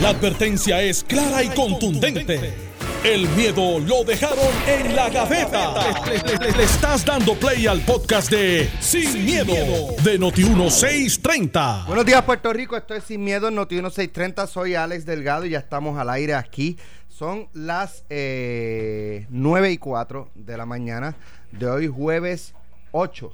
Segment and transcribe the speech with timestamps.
[0.00, 2.54] La advertencia es clara y contundente.
[3.02, 5.74] El miedo lo dejaron en la gaveta.
[6.06, 9.52] Le, le estás dando play al podcast de Sin, miedo,
[10.04, 11.86] de Noti1630.
[11.86, 12.76] Buenos días, Puerto Rico.
[12.76, 14.46] Esto es Sin Miedo en Noti 1630.
[14.46, 16.78] Soy Alex Delgado y ya estamos al aire aquí.
[17.08, 21.16] Son las eh, 9 y 4 de la mañana
[21.50, 22.54] de hoy, jueves
[22.92, 23.32] 8.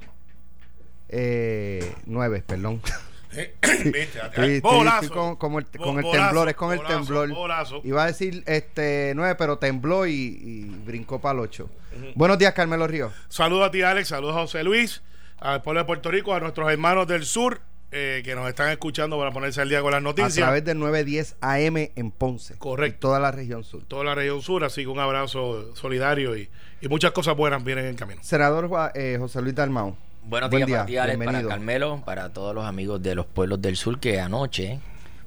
[1.09, 2.81] Eh, 9, perdón.
[3.83, 5.13] Viste, bolazo.
[5.13, 7.29] con, como el, con el temblor, es con el temblor.
[7.29, 7.81] bolazo.
[7.83, 11.69] Iba a decir este 9, pero tembló y, y brincó para el 8.
[12.15, 13.13] Buenos días, Carmelo Ríos.
[13.29, 14.09] Saludos a ti, Alex.
[14.09, 15.01] Saludos a José Luis,
[15.39, 17.61] al pueblo de Puerto Rico, a nuestros hermanos del sur
[17.91, 20.33] eh, que nos están escuchando para ponerse al día con las A noticias.
[20.35, 22.57] través del 910 AM en Ponce.
[22.57, 23.07] Correcto.
[23.07, 23.83] Toda la región sur.
[23.85, 26.49] Toda la región sur, así que un abrazo solidario y,
[26.81, 28.19] y muchas cosas buenas vienen en camino.
[28.23, 29.95] Senador eh, José Luis Dalmau.
[30.27, 31.49] Buenos Buen días, día, para ti, Alex, para bienvenido.
[31.49, 34.79] Carmelo, para todos los amigos de los pueblos del sur que anoche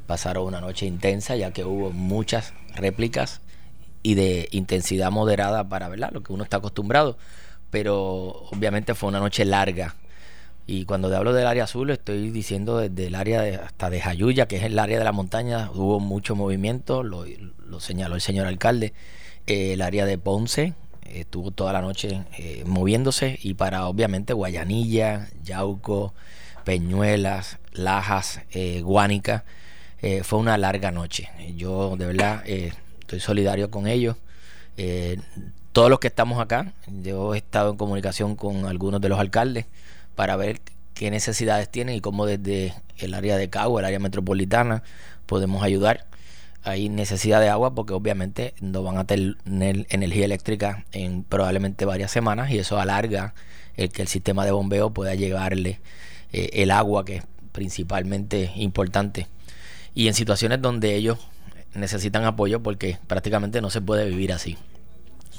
[0.09, 3.41] pasaron una noche intensa, ya que hubo muchas réplicas
[4.03, 6.11] y de intensidad moderada para ¿verdad?
[6.13, 7.17] lo que uno está acostumbrado,
[7.71, 9.95] pero obviamente fue una noche larga.
[10.67, 14.01] Y cuando te hablo del área azul, estoy diciendo desde el área de, hasta de
[14.01, 17.25] Jayuya, que es el área de la montaña, hubo mucho movimiento, lo,
[17.65, 18.95] lo señaló el señor alcalde.
[19.47, 20.75] Eh, el área de Ponce
[21.15, 26.15] estuvo toda la noche eh, moviéndose y para obviamente Guayanilla, Yauco,
[26.65, 29.45] Peñuelas, Lajas, eh, Guánica,
[30.01, 31.29] eh, fue una larga noche.
[31.57, 34.17] Yo de verdad eh, estoy solidario con ellos.
[34.77, 35.19] Eh,
[35.73, 39.67] todos los que estamos acá, yo he estado en comunicación con algunos de los alcaldes
[40.15, 40.61] para ver
[40.95, 44.83] qué necesidades tienen y cómo desde el área de Cagua, el área metropolitana,
[45.27, 46.07] podemos ayudar.
[46.65, 52.11] Hay necesidad de agua porque obviamente no van a tener energía eléctrica en probablemente varias
[52.11, 53.35] semanas y eso alarga
[53.77, 55.81] el que el sistema de bombeo pueda llegarle
[56.33, 59.29] eh, el agua que es principalmente importante
[59.95, 61.19] y en situaciones donde ellos
[61.75, 64.57] necesitan apoyo porque prácticamente no se puede vivir así.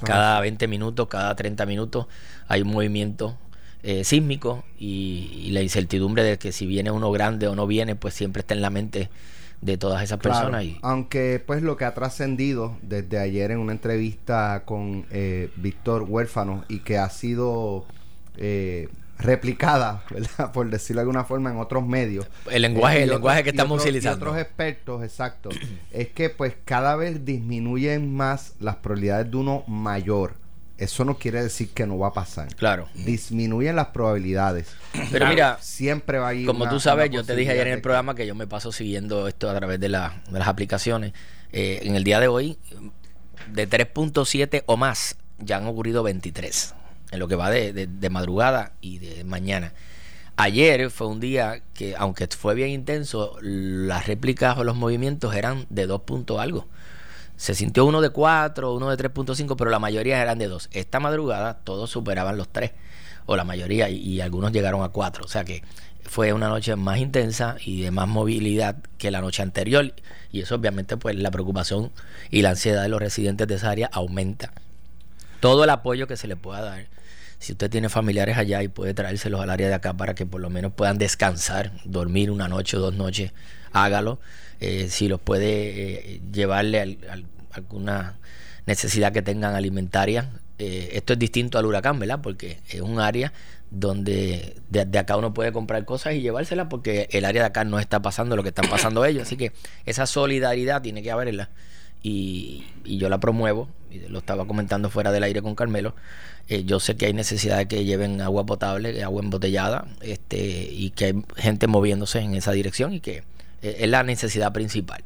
[0.03, 2.07] Cada 20 minutos, cada 30 minutos
[2.47, 3.37] hay un movimiento
[3.83, 7.95] eh, sísmico y, y la incertidumbre de que si viene uno grande o no viene,
[7.95, 9.09] pues siempre está en la mente
[9.61, 10.63] de todas esas Claro, personas.
[10.63, 16.03] Y, Aunque pues lo que ha trascendido desde ayer en una entrevista con eh, Víctor
[16.07, 17.85] Huérfano y que ha sido
[18.37, 18.87] eh,
[19.17, 20.51] replicada, ¿verdad?
[20.53, 22.25] por decirlo de alguna forma, en otros medios.
[22.49, 24.25] El lenguaje- y el otros- lenguaje que y estamos otros- y utilizando.
[24.27, 25.49] otros expertos, exacto.
[25.91, 30.35] es que pues cada vez disminuyen más las probabilidades de uno mayor.
[30.79, 32.53] Eso no quiere decir que no va a pasar.
[32.55, 32.87] claro.
[32.93, 34.67] Disminuyen las probabilidades.
[35.11, 36.45] Pero mira, Siempre va a ir.
[36.47, 38.71] como una- tú sabes, yo te dije ayer en el programa que yo me paso
[38.71, 41.13] siguiendo esto a través de, la- de las aplicaciones.
[41.51, 42.57] Eh, en el día de hoy,
[43.51, 46.75] de 3.7 o más, ya han ocurrido 23.
[47.11, 49.73] En lo que va de, de- de madrugada y de mañana.
[50.37, 55.65] Ayer fue un día que, aunque fue bien intenso, las réplicas o los movimientos eran
[55.69, 56.65] de 2 puntos algo.
[57.39, 60.71] Se sintió uno de 4, uno de 3.5, pero la mayoría eran de 2.
[60.73, 62.71] Esta madrugada todos superaban los 3,
[63.27, 65.23] o la mayoría, y, algunos llegaron a 4.
[65.23, 65.63] O sea que
[66.03, 69.93] fue una noche más intensa y de más movilidad que la noche anterior.
[70.33, 71.93] Y eso obviamente pues la preocupación
[72.29, 74.51] y la ansiedad de los residentes de esa área aumenta.
[75.39, 76.87] Todo el apoyo que se le pueda dar.
[77.37, 80.41] Si usted tiene familiares allá y puede traérselos al área de acá para que por
[80.41, 83.31] lo menos puedan descansar, dormir una noche o dos noches,
[83.71, 84.19] hágalo.
[84.59, 88.17] Eh, si los puede eh, llevarle al- al- alguna
[88.65, 90.29] necesidad que tengan alimentaria.
[90.59, 92.19] Eh, esto es distinto al huracán, ¿verdad?
[92.21, 93.31] Porque es un área
[93.71, 97.79] donde de, acá uno puede comprar cosas y llevárselas porque el área de acá no
[97.79, 99.23] está pasando lo que están pasando ellos.
[99.23, 99.53] Así que
[99.85, 101.49] esa solidaridad tiene que haberla
[102.03, 103.69] y, yo la promuevo.
[103.91, 105.95] y Lo estaba comentando fuera del aire con Carmelo.
[106.47, 110.37] Eh, yo sé que hay necesidad de que lleven agua potable, agua embotellada, este,
[110.71, 113.23] y que hay gente moviéndose en esa dirección y que
[113.61, 115.03] es la necesidad principal.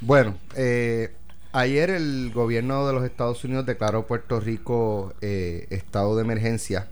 [0.00, 1.14] Bueno, eh,
[1.52, 6.88] ayer el gobierno de los Estados Unidos declaró Puerto Rico eh, estado de emergencia.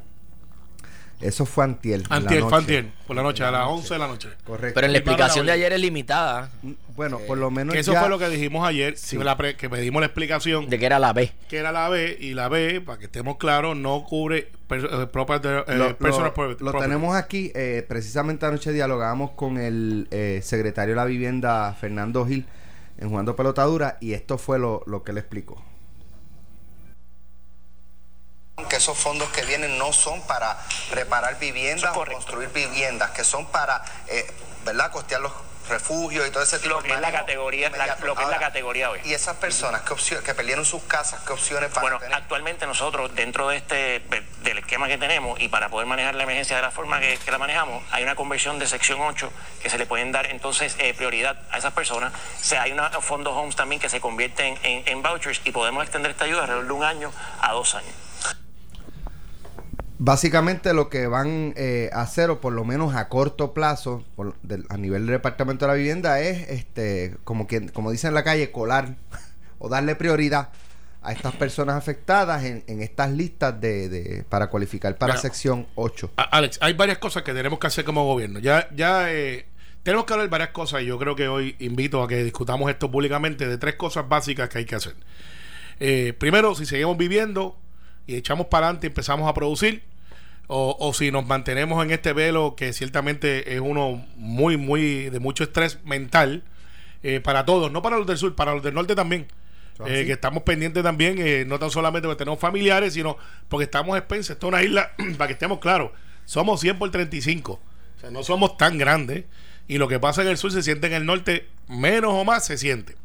[1.20, 2.56] Eso fue la Antier, fue noche.
[2.56, 4.28] antier, por la noche, a las 11 de la noche.
[4.44, 4.74] Correcto.
[4.74, 6.50] Pero en la explicación de ayer es limitada
[6.96, 9.16] Bueno, por lo menos Que eso ya- fue lo que dijimos ayer, Sí.
[9.16, 11.32] que, la pre- que pedimos la explicación, de que era la B.
[11.48, 15.06] que era la B, y la B, para que estemos claros, no cubre per- eh,
[15.06, 17.50] property- eh, lo, personal lo- property- lo tenemos aquí.
[17.54, 22.46] eh, precisamente anoche dialogamos con el eh, secretario de la vivienda, Fernando Gil,
[22.98, 25.60] en Jugando Pelotadura, y esto fue lo, lo que él explicó.
[28.68, 30.56] Que esos fondos que vienen no son para
[30.92, 34.30] reparar viviendas o construir viviendas, que son para, eh,
[34.64, 35.32] ¿verdad?, costear los
[35.68, 38.28] refugio y todo ese tipo Lo de que es la categoría, la- lo que es
[38.28, 39.00] la categoría hoy.
[39.04, 42.14] Y esas personas que, opcio- que perdieron sus casas, ¿qué opciones van Bueno, tener?
[42.14, 44.00] actualmente nosotros, dentro de este
[44.42, 47.30] del esquema que tenemos y para poder manejar la emergencia de la forma que, que
[47.30, 50.92] la manejamos, hay una conversión de sección 8 que se le pueden dar entonces eh,
[50.92, 52.12] prioridad a esas personas.
[52.12, 55.82] O sea, hay unos fondos homes también que se convierten en, en vouchers y podemos
[55.82, 57.10] extender esta ayuda alrededor de un año
[57.40, 57.94] a dos años.
[60.04, 64.36] Básicamente lo que van eh, a hacer, o por lo menos a corto plazo, por-
[64.42, 68.14] del- a nivel del Departamento de la Vivienda, es, este como, que, como dicen en
[68.14, 68.96] la calle, colar
[69.58, 70.50] o darle prioridad
[71.00, 75.22] a estas personas afectadas en, en estas listas de, de- para cualificar para Bueno.
[75.22, 76.10] sección 8.
[76.18, 78.40] A- Alex, hay varias cosas que tenemos que hacer como gobierno.
[78.40, 79.46] Ya, ya eh,
[79.84, 82.68] tenemos que hablar de varias cosas y yo creo que hoy invito a que discutamos
[82.68, 84.96] esto públicamente de tres cosas básicas que hay que hacer.
[85.80, 87.58] Eh, primero, si seguimos viviendo
[88.06, 89.82] y echamos para adelante y empezamos a producir,
[90.46, 95.20] o, o si nos mantenemos en este velo que ciertamente es uno muy, muy de
[95.20, 96.42] mucho estrés mental
[97.02, 99.26] eh, para todos, no para los del sur, para los del norte también.
[99.78, 100.06] Ah, Eh, sí.
[100.06, 103.16] que estamos pendientes también, eh, no tan solamente porque tenemos familiares, sino
[103.48, 104.34] porque estamos expensas.
[104.36, 105.90] Esto es una isla, para que estemos claros,
[106.24, 107.52] somos 100 por 35.
[107.52, 109.24] O sea, no somos tan grandes.
[109.66, 112.44] Y lo que pasa en el sur se siente en el norte, menos o más
[112.46, 112.96] se siente.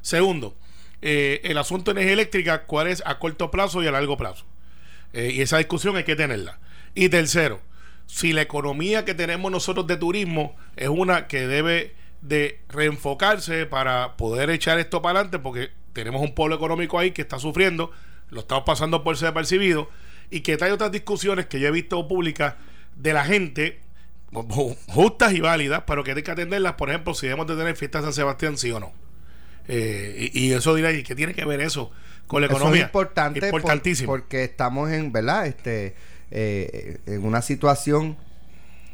[0.00, 0.56] Segundo,
[1.00, 4.44] el asunto de energía eléctrica, cuál es a corto plazo y a largo plazo.
[5.12, 6.60] Y esa discusión hay que tenerla.
[6.94, 7.60] Y tercero,
[8.06, 14.16] si la economía que tenemos nosotros de turismo es una que debe de reenfocarse para
[14.16, 17.90] poder echar esto para adelante, porque tenemos un pueblo económico ahí que está sufriendo,
[18.30, 19.88] lo estamos pasando por ser percibido,
[20.30, 22.54] y que trae otras discusiones que yo he visto públicas
[22.96, 23.80] de la gente,
[24.32, 27.76] ju- justas y válidas, pero que hay que atenderlas, por ejemplo, si debemos de tener
[27.76, 28.92] fiesta San Sebastián, sí o no.
[29.68, 31.90] Eh, y, y eso dirá, ¿y qué tiene que ver eso
[32.26, 32.82] con la Eso economía?
[32.82, 34.12] es importante por- Importantísimo.
[34.12, 35.46] porque estamos en, ¿verdad?
[35.46, 35.94] Este,
[36.30, 38.16] eh, en una situación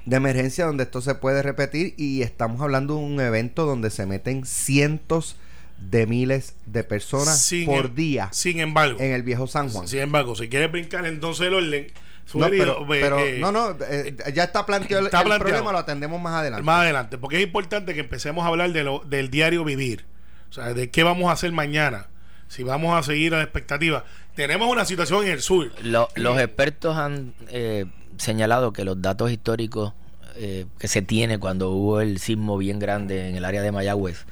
[0.06, 4.06] de emergencia donde esto se puede repetir y estamos hablando de un evento donde se
[4.06, 5.37] meten cientos
[5.79, 9.88] de miles de personas Sin por em- día Sin embargo, en el viejo San Juan.
[9.88, 11.87] sin embargo, si quieres brincar entonces el orden,
[12.35, 15.44] No, pero, eh, pero- eh, no, no, eh, ya está planteado el, está el planteado.
[15.50, 16.62] problema, lo atendemos más adelante.
[16.65, 20.05] más adelante, porque es importante que empecemos a hablar de lo, del diario vivir,
[20.50, 22.09] o sea, de qué vamos a hacer mañana,
[22.49, 24.05] si vamos a seguir a la expectativa.
[24.40, 25.70] Tenemos una situación en el sur.
[25.82, 27.84] Lo- los expertos han eh,
[28.16, 29.92] señalado que los datos históricos
[30.37, 34.25] eh, que se tiene cuando hubo el sismo bien grande en el área de Mayagüez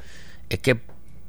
[0.48, 0.80] es que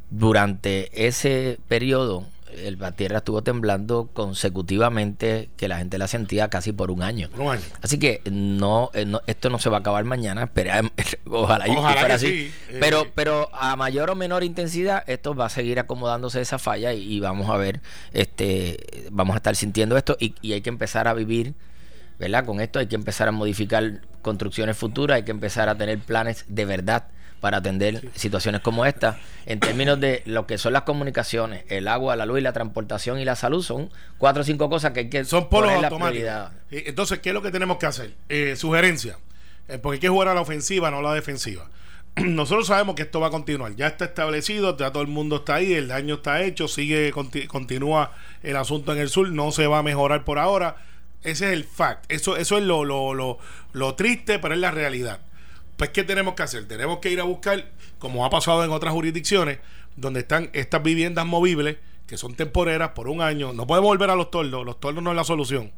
[0.09, 2.25] durante ese periodo
[2.57, 7.29] el- la tierra estuvo temblando consecutivamente que la gente la sentía casi por un año.
[7.37, 7.61] Un año.
[7.81, 10.81] Así que no, eh, no- esto no se va a acabar mañana, espera,
[11.29, 12.27] ojalá, Ojalá fuera que así.
[12.27, 12.77] sí, eh.
[12.79, 17.01] Pero, pero a mayor o menor intensidad esto va a seguir acomodándose esa falla y,
[17.13, 17.81] y vamos a ver,
[18.13, 21.53] este, vamos a estar sintiendo esto y, y hay que empezar a vivir,
[22.19, 22.45] ¿verdad?
[22.45, 26.45] Con esto hay que empezar a modificar construcciones futuras, hay que empezar a tener planes
[26.47, 27.07] de verdad
[27.39, 29.17] para atender situaciones como esta.
[29.45, 33.19] En términos de lo que son las comunicaciones, el agua, la luz y la transportación
[33.19, 36.09] y la salud, son cuatro o cinco cosas que hay que Son polos ponerle automáticos.
[36.11, 36.51] prioridad.
[36.71, 38.13] Entonces, ¿qué es lo que tenemos que hacer?
[38.29, 39.17] Eh, sugerencia.
[39.67, 41.69] Eh, porque hay que jugar a la ofensiva, no a la defensiva.
[42.15, 43.75] Nosotros sabemos que esto va a continuar.
[43.75, 47.47] Ya está establecido, ya todo el mundo está ahí, el daño está hecho, sigue, conti-
[47.47, 48.11] continúa
[48.43, 50.75] el asunto en el sur, no se va a mejorar por ahora.
[51.23, 52.05] Ese es el fact.
[52.11, 53.37] Eso, eso es lo, lo, lo,
[53.73, 55.19] lo triste, pero es la realidad.
[55.79, 56.67] Pues, ¿qué tenemos que hacer?
[56.67, 57.63] Tenemos que ir a buscar,
[57.99, 59.59] como ha pasado en otras jurisdicciones,
[59.95, 63.53] donde están estas viviendas movibles, que son temporeras por un año.
[63.53, 64.65] No podemos volver a los tordos.
[64.65, 65.71] Los tordos no es la solución.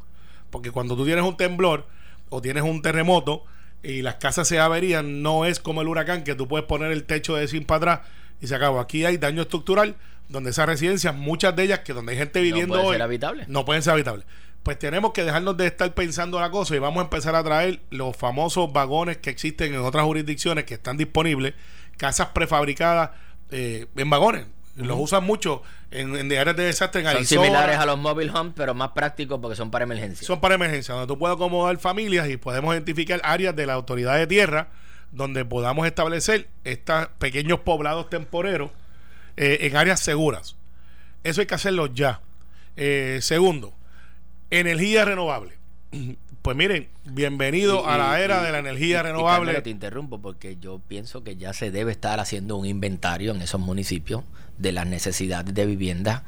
[0.50, 1.86] Porque cuando tú tienes un temblor
[2.30, 3.44] o tienes un terremoto
[3.84, 7.04] y las casas se averían, no es como el huracán que tú puedes poner el
[7.04, 8.00] techo de sin para atrás
[8.42, 8.80] y se acabó.
[8.80, 9.98] Aquí hay daño estructural
[10.30, 13.48] donde esas residencias, muchas de ellas que donde hay gente viviendo pueden hoy, ser habitables.
[13.50, 14.26] no pueden ser habitables.
[14.64, 17.82] Pues tenemos que dejarnos de estar pensando la cosa y vamos a empezar a traer
[17.90, 21.56] los famosos vagones que existen en otras jurisdicciones que están disponibles,
[21.98, 23.12] casas prefabricadas
[23.50, 24.46] eh, en vagones.
[24.76, 27.42] Los usan mucho en, en áreas de desastre en Son Arizona.
[27.42, 30.26] similares a los mobile homes, pero más prácticos porque son para emergencia.
[30.26, 34.16] Son para emergencia, donde tú puedes acomodar familias y podemos identificar áreas de la autoridad
[34.18, 34.70] de tierra
[35.12, 38.72] donde podamos establecer estos pequeños poblados temporeros
[39.38, 40.56] eh, en áreas seguras.
[41.24, 42.22] Eso hay que hacerlo ya.
[42.78, 43.74] Eh, segundo,
[44.52, 45.54] energía renovable.
[46.42, 49.46] Pues miren, bienvenido Y- a la era y- de la energía y- renovable.
[49.48, 53.42] Carmelo, te interrumpo porque yo pienso que ya se debe estar haciendo un inventario en
[53.42, 54.24] esos municipios
[54.58, 56.24] de las necesidades de vivienda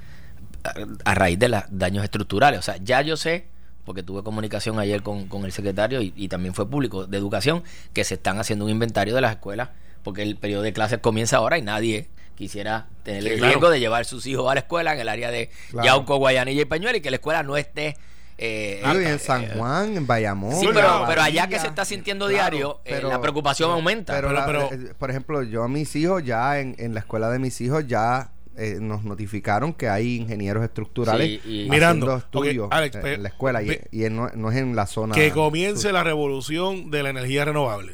[0.63, 0.73] a,
[1.11, 2.59] a raíz de los daños estructurales.
[2.59, 3.45] O sea, ya yo sé,
[3.85, 7.63] porque tuve comunicación ayer con, con el secretario y, también fue público de educación,
[7.93, 9.69] que se están haciendo un inventario de las escuelas
[10.03, 13.53] porque el periodo de clases comienza ahora y nadie quisiera tener Sí, el claro.
[13.53, 15.85] riesgo de llevar sus hijos a la escuela en el área de Claro.
[15.85, 17.95] Yauco, Guayanilla y Peñuela y que la escuela no esté
[18.37, 20.55] Eh, y eh, en San Juan, en Bayamón.
[20.55, 24.13] Sí, pero, pero allá que se está sintiendo Claro, diario, eh, la preocupación aumenta.
[24.13, 26.99] Pero, Pero- la- pero- eh, por ejemplo, yo a mis hijos ya en, en la
[27.01, 32.05] escuela de mis hijos ya eh, nos notificaron que hay ingenieros estructurales Sí, y- Mirando,
[32.05, 34.75] haciendo estudios ok, Alex, eh, pe- en la escuela y, y no, no es en
[34.75, 37.93] la zona que comience la revolución de la energía renovable.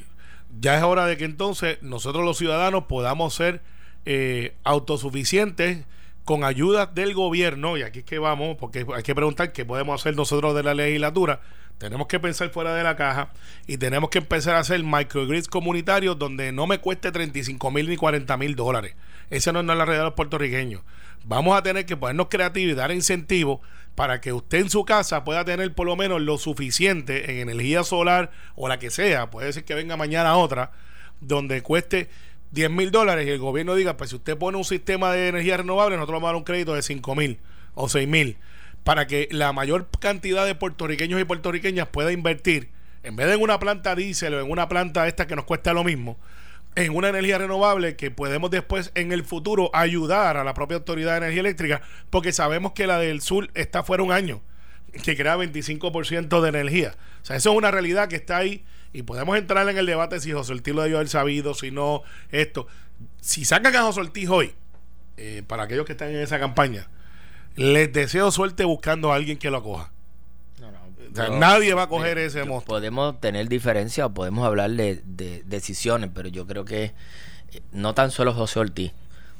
[0.59, 3.61] Ya es hora de que entonces nosotros los ciudadanos podamos ser
[4.05, 5.85] eh, autosuficientes
[6.29, 9.99] con ayuda del gobierno, y aquí es que vamos, porque hay que preguntar qué podemos
[9.99, 11.39] hacer nosotros de la legislatura.
[11.79, 13.31] Tenemos que pensar fuera de la caja
[13.65, 17.97] y tenemos que empezar a hacer microgrids comunitarios donde no me cueste 35 mil ni
[17.97, 18.93] 40 mil dólares.
[19.31, 20.83] Esa no es la realidad de los puertorriqueños.
[21.23, 23.61] Vamos a tener que ponernos creativos y dar incentivos
[23.95, 27.83] para que usted en su casa pueda tener por lo menos lo suficiente en energía
[27.83, 30.73] solar o la que sea, puede ser que venga mañana otra,
[31.21, 32.07] donde cueste
[32.51, 35.57] 10 mil dólares y el gobierno diga, pues si usted pone un sistema de energía
[35.57, 37.39] renovable, nosotros vamos a dar un crédito de 5 mil
[37.75, 38.37] o 6 mil,
[38.83, 42.69] para que la mayor cantidad de puertorriqueños y puertorriqueñas pueda invertir,
[43.03, 45.73] en vez de en una planta diésel o en una planta esta que nos cuesta
[45.73, 46.17] lo mismo,
[46.75, 51.11] en una energía renovable que podemos después en el futuro ayudar a la propia autoridad
[51.11, 54.41] de energía eléctrica, porque sabemos que la del sur está fuera un año,
[55.03, 56.95] que crea 25% de energía.
[57.21, 60.19] O sea, eso es una realidad que está ahí y podemos entrar en el debate
[60.19, 62.67] si José Ortiz lo debió haber sabido, si no, esto.
[63.21, 64.53] Si sacan a José Ortiz hoy,
[65.17, 66.87] eh, para aquellos que están en esa campaña,
[67.55, 69.91] les deseo suerte buscando a alguien que lo acoja.
[70.59, 70.79] No, no,
[71.11, 72.77] O sea, yo- nadie va a coger ese monstruo.
[72.77, 76.93] Podemos tener diferencias o podemos hablar de, de decisiones, pero yo creo que
[77.51, 78.91] eh, no tan solo José Ortiz,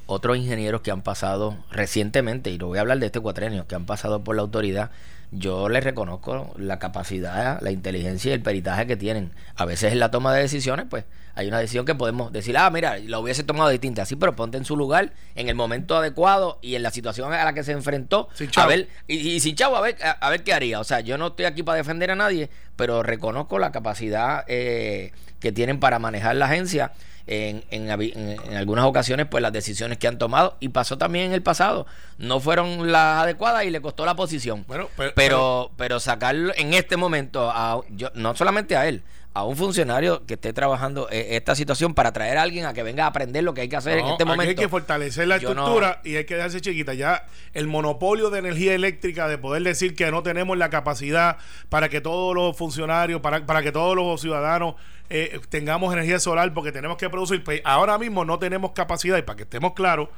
[0.06, 3.76] otros ingenieros que han pasado recientemente, y lo voy a hablar de este cuatrenio, que
[3.76, 4.92] han pasado por la autoridad,
[5.32, 9.32] yo les reconozco la capacidad, la inteligencia y el peritaje que tienen.
[9.56, 11.06] A veces en la toma de decisiones, pues
[11.36, 14.58] hay una decisión que podemos decir, ah, mira, lo hubiese tomado distinta, así, pero ponte
[14.58, 17.72] en su lugar, en el momento adecuado y en la situación a la que se
[17.72, 20.80] enfrentó, Sin a ver, y, y sin chavo, a ver, a, a ver qué haría.
[20.80, 25.12] O sea, yo no estoy aquí para defender a nadie, pero reconozco la capacidad eh,
[25.40, 26.92] que tienen para manejar la agencia.
[27.32, 31.44] En, en, algunas ocasiones, pues las decisiones que han tomado, y pasó también en el
[31.44, 31.86] pasado,
[32.18, 34.66] no fueron las adecuadas y le costó la posición.
[34.68, 39.44] Bueno, pero- pero, pero sacarlo en este momento, a, yo, no solamente a él, a
[39.44, 43.04] un funcionario que esté trabajando eh, esta situación para traer a alguien a que venga
[43.06, 44.50] a aprender lo que hay que hacer en este momento.
[44.50, 46.96] hay que fortalecer la Yo no- estructura y hay que dejarse chiquita.
[46.96, 51.38] Ya el monopolio de energía eléctrica, de poder decir que no tenemos la capacidad
[51.70, 54.76] para que todos los funcionarios, para, para que todos los ciudadanos
[55.12, 57.44] eh, tengamos energía solar porque tenemos que producir.
[57.44, 60.10] Pues ahora mismo no tenemos capacidad y para que estemos claros,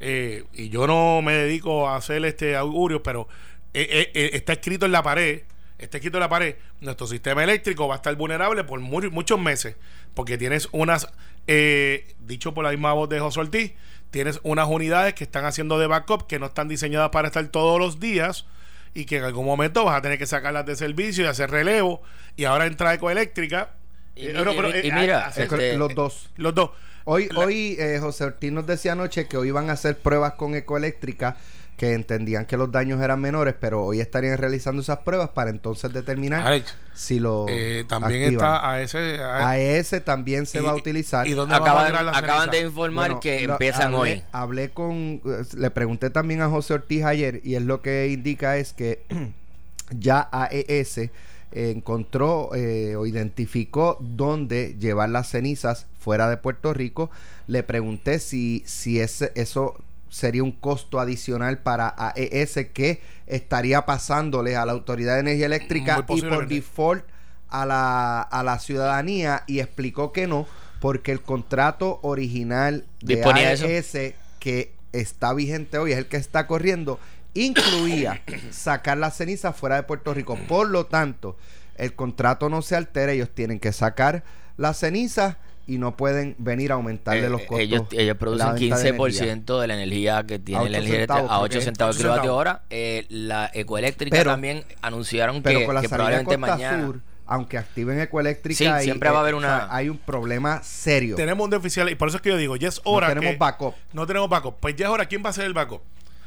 [0.00, 3.28] eh, y yo no me dedico a hacer este augurio, pero
[3.74, 5.42] eh, eh, eh, está escrito en la pared.
[5.78, 9.38] Está escrito en la pared, nuestro sistema eléctrico va a estar vulnerable por mu- muchos
[9.38, 9.76] meses,
[10.14, 11.08] porque tienes unas,
[11.46, 13.72] eh, dicho por la misma voz de José Ortiz,
[14.10, 17.78] tienes unas unidades que están haciendo de backup, que no están diseñadas para estar todos
[17.78, 18.46] los días,
[18.94, 22.00] y que en algún momento vas a tener que sacarlas de servicio y hacer relevo,
[22.36, 23.70] y ahora entra ecoeléctrica.
[24.14, 26.30] Y- Eh, y- no, pero, y- y eh, mira, hacer- este- los dos.
[26.36, 26.70] los dos.
[27.04, 30.32] Hoy, La- hoy eh, José Ortiz nos decía anoche que hoy iban a hacer pruebas
[30.32, 31.36] con ecoeléctrica
[31.76, 35.92] que entendían que los daños eran menores, pero hoy estarían realizando esas pruebas para entonces
[35.92, 38.46] determinar Alex, si lo eh, también activan.
[38.54, 39.18] está a ese...
[39.22, 41.26] a- a ese también se y- va a utilizar.
[41.26, 44.22] ¿Y dónde a Acaban, tirar la acaban de informar Bueno, que lo- empiezan hablé- hoy.
[44.32, 48.56] Hablé con, eh, le pregunté también a José Ortiz ayer y es lo que indica
[48.56, 49.02] es que
[49.90, 51.10] ya AES
[51.52, 57.10] encontró eh, o identificó dónde llevar las cenizas fuera de Puerto Rico.
[57.46, 59.76] Le pregunté si, si ese, eso
[60.08, 66.04] sería un costo adicional para AES que estaría pasándole a la Autoridad de Energía Eléctrica
[66.08, 67.04] y por default
[67.48, 70.46] a la, a la ciudadanía y explicó que no
[70.80, 73.22] porque el contrato original de.
[73.24, 77.00] AES que está vigente hoy es el que está corriendo
[77.34, 80.38] incluía sacar las cenizas fuera de Puerto Rico.
[80.48, 81.36] Por lo tanto,
[81.76, 84.24] el contrato no se altera, ellos tienen que sacar
[84.56, 85.36] las cenizas
[85.66, 87.60] y no pueden venir a aumentarle Eh, los costos.
[87.60, 87.82] ellos,
[88.18, 91.48] producen venta de 15% de, la energía que tiene ocho la energía centavos, a 8
[91.48, 91.64] creo que es.
[91.64, 92.62] centavos el kilovatio hora.
[92.70, 96.86] Eh, la ecoeléctrica Pero- también anunciaron Pero que, con la que probablemente Costa mañana.
[96.86, 100.62] Sur, aunque activen ecoeléctrica, Sí, siempre va a haber o una- sea, hay un problema
[100.62, 101.16] serio.
[101.16, 103.32] Tenemos un déficit y por eso es que yo digo, ya es No hora tenemos
[103.32, 103.74] que- backup.
[103.92, 104.54] No tenemos backup.
[104.60, 105.06] Pues ya es hora.
[105.06, 105.80] ¿Quién va a ser el backup?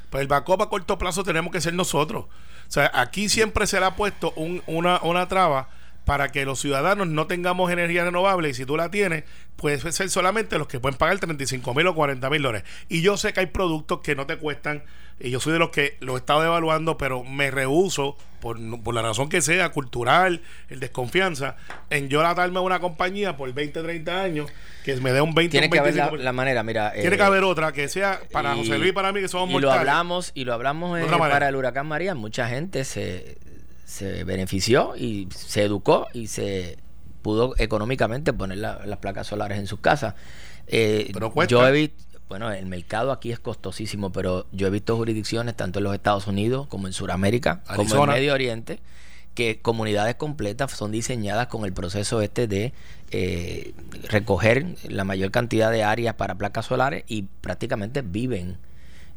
[0.10, 2.26] Pues el backup a corto plazo tenemos que ser nosotros.
[2.26, 5.70] O sea, aquí siempre será puesto un- una, una traba
[6.10, 9.26] para que los ciudadanos no tengamos energía renovable y si tú la tienes,
[9.56, 12.68] puede ser solamente los que pueden pagar 35 mil o 40 mil dólares.
[12.88, 14.82] Y yo sé que hay productos que no te cuestan,
[15.20, 18.96] y yo soy de los que lo he estado evaluando, pero me rehuso, por, por
[18.96, 21.58] la razón que sea, cultural, el desconfianza,
[21.92, 24.50] en yo atarme a una compañía por 20, 30 años,
[24.84, 26.18] que me dé un 20, Tiene un que haber la, 25%.
[26.18, 26.92] la manera, mira.
[26.94, 29.28] Tiene eh, que haber otra que sea para y- José Luis y para mí que
[29.28, 33.38] somos y lo hablamos y lo hablamos eh, para el huracán María mucha gente se
[33.90, 36.78] se benefició y se educó y se
[37.24, 40.14] pudo económicamente poner la- las placas solares en sus casas.
[40.68, 41.50] Eh, Pero cuesta.
[41.52, 45.80] yo he visto, bueno, el mercado aquí es costosísimo, pero yo he visto jurisdicciones tanto
[45.80, 48.10] en los Estados Unidos como en Sudamérica, como en.
[48.12, 48.80] Medio Oriente,
[49.34, 52.74] que comunidades completas son diseñadas con el proceso este de
[53.12, 53.74] eh,
[54.08, 58.58] recoger la mayor cantidad de áreas para placas solares y prácticamente viven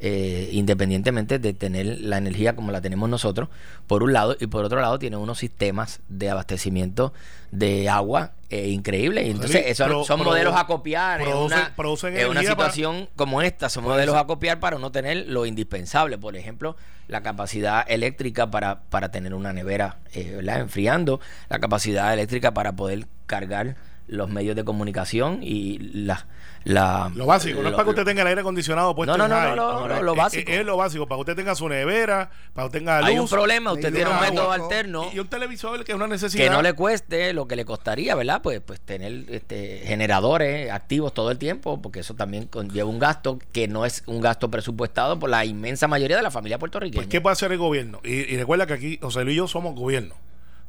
[0.05, 3.49] eh, independientemente de tener la energía como la tenemos nosotros,
[3.87, 7.13] por un lado, y por otro lado tienen unos sistemas de abastecimiento
[7.53, 9.27] de agua eh, increíbles.
[9.29, 12.41] Y entonces, Sí, pro- son pro- modelos a copiar en producen- una, producen en una
[12.41, 16.19] para- situación como esta, son modelos a copiar para no tener lo indispensable.
[16.19, 20.61] Por ejemplo, la capacidad eléctrica para, para tener una nevera eh, ¿verdad?
[20.61, 23.77] enfriando, la capacidad eléctrica para poder cargar
[24.09, 26.27] los medios de comunicación y la...
[26.65, 29.35] la Lo básico, no es para que usted tenga el aire acondicionado puesto No, no,
[29.37, 30.51] en no, no, no, no, es- lo básico.
[30.53, 33.09] Es, lo básico, para que usted tenga su nevera, para que usted tenga luz.
[33.09, 35.97] Hay un problema, usted tiene un método agua, alterno Y, y un televisor que es
[35.97, 36.45] una necesidad.
[36.45, 38.43] que no le cueste lo que le costaría, ¿verdad?
[38.43, 43.39] Pues, pues tener este, generadores activos todo el tiempo, porque eso también conlleva un gasto
[43.53, 46.99] que no es un gasto presupuestado por la inmensa mayoría de la familia puertorriqueña.
[47.01, 48.01] Pues, ¿qué puede hacer el gobierno?
[48.05, 50.15] Y, y recuerda que aquí José Luis y yo somos gobierno.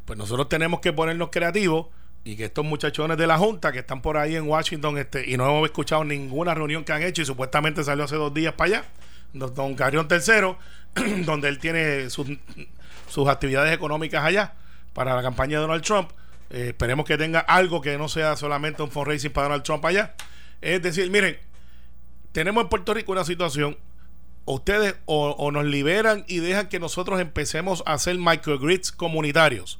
[0.05, 1.87] Pues nosotros tenemos que ponernos creativos
[2.23, 5.35] y que estos muchachones de la Junta que están por ahí en Washington este, y
[5.35, 8.77] no hemos escuchado ninguna reunión que han hecho y supuestamente salió hace dos días para
[8.77, 8.85] allá,
[9.33, 10.57] don, don Carrión Tercero,
[11.25, 12.27] donde él tiene sus,
[13.09, 14.53] sus actividades económicas allá
[14.93, 16.11] para la campaña de Donald Trump.
[16.49, 20.15] Eh, esperemos que tenga algo que no sea solamente un fundraising para Donald Trump allá.
[20.61, 21.37] Es decir, miren,
[22.31, 23.77] tenemos en Puerto Rico una situación
[24.45, 29.79] ustedes o, o nos liberan y dejan que nosotros empecemos a hacer microgrids comunitarios,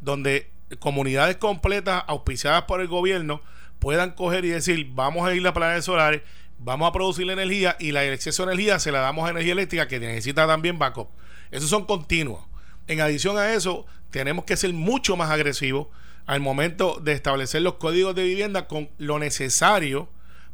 [0.00, 3.42] donde comunidades completas auspiciadas por el gobierno
[3.78, 6.22] puedan coger y decir, vamos a ir a planetas solares,
[6.58, 9.52] vamos a producir la energía y la exceso de energía se la damos a energía
[9.52, 11.08] eléctrica que necesita también backup.
[11.50, 12.44] Esos son continuos.
[12.86, 15.88] En adición a eso, tenemos que ser mucho más agresivos
[16.26, 20.08] al momento de establecer los códigos de vivienda con lo necesario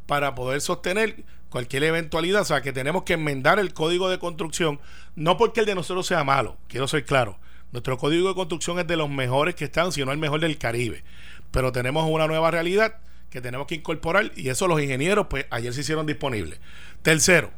[0.05, 2.41] para poder sostener cualquier eventualidad.
[2.41, 4.79] O sea, que tenemos que enmendar el código de construcción,
[5.15, 7.37] no porque el de nosotros sea malo, quiero ser claro.
[7.71, 10.57] Nuestro código de construcción es de los mejores que están, si no el mejor del
[10.57, 11.03] Caribe.
[11.51, 12.95] Pero tenemos una nueva realidad
[13.29, 16.59] que tenemos que incorporar y eso los ingenieros, pues ayer se hicieron disponibles.
[17.01, 17.51] Tercero,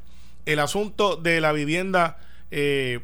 [0.45, 2.17] el asunto de la vivienda
[2.51, 3.01] eh,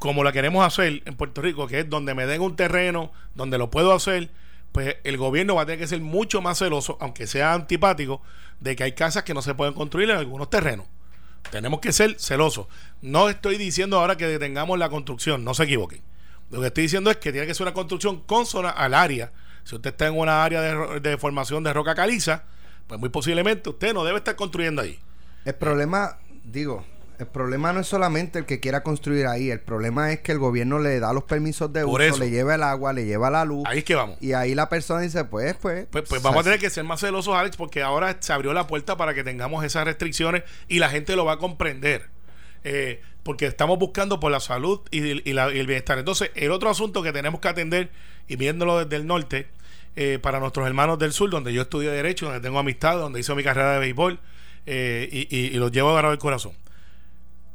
[0.00, 3.58] como la queremos hacer en Puerto Rico, que es donde me den un terreno, donde
[3.58, 4.30] lo puedo hacer,
[4.72, 8.22] pues el gobierno va a tener que ser mucho más celoso, aunque sea antipático,
[8.60, 10.86] de que hay casas que no se pueden construir en algunos terrenos.
[11.50, 12.66] Tenemos que ser celosos.
[13.02, 16.02] No estoy diciendo ahora que detengamos la construcción, no se equivoquen.
[16.50, 19.32] Lo que estoy diciendo es que tiene que ser una construcción consona al área.
[19.64, 22.44] Si usted está en una área de, de formación de roca caliza,
[22.86, 24.98] pues muy posiblemente usted no debe estar construyendo ahí.
[25.44, 26.84] El problema, digo,
[27.20, 30.38] el problema no es solamente el que quiera construir ahí, el problema es que el
[30.38, 32.18] gobierno le da los permisos de Por uso, eso.
[32.18, 33.62] le lleva el agua, le lleva la luz.
[33.66, 34.16] Ahí es que vamos.
[34.20, 35.86] Y ahí la persona dice, pues, pues.
[35.90, 38.66] Pues, pues vamos a tener que ser más celosos, Alex, porque ahora se abrió la
[38.66, 42.08] puerta para que tengamos esas restricciones y la gente lo va a comprender.
[42.64, 45.98] Eh, porque estamos buscando por la salud y, y la- y el bienestar.
[45.98, 47.90] Entonces, el otro asunto que tenemos que atender,
[48.28, 49.46] y viéndolo desde el norte,
[49.96, 53.34] eh, para nuestros hermanos del sur, donde yo estudié Derecho, donde tengo amistad, donde hice
[53.34, 54.18] mi carrera de béisbol,
[54.66, 56.52] eh, y, y- y los llevo agarrado el corazón.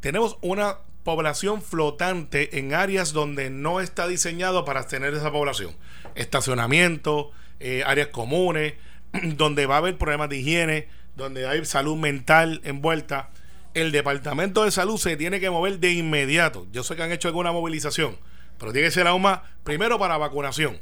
[0.05, 5.75] Tenemos una población flotante en áreas donde no está diseñado para tener esa población.
[6.13, 8.75] Estacionamiento, eh, áreas comunes,
[9.23, 13.31] donde va a haber problemas de higiene, donde hay salud mental envuelta.
[13.73, 16.67] El Departamento de Salud se tiene que mover de inmediato.
[16.71, 18.15] Yo sé que han hecho alguna movilización,
[18.59, 20.77] pero tiene que ser aún más, primero para vacunación.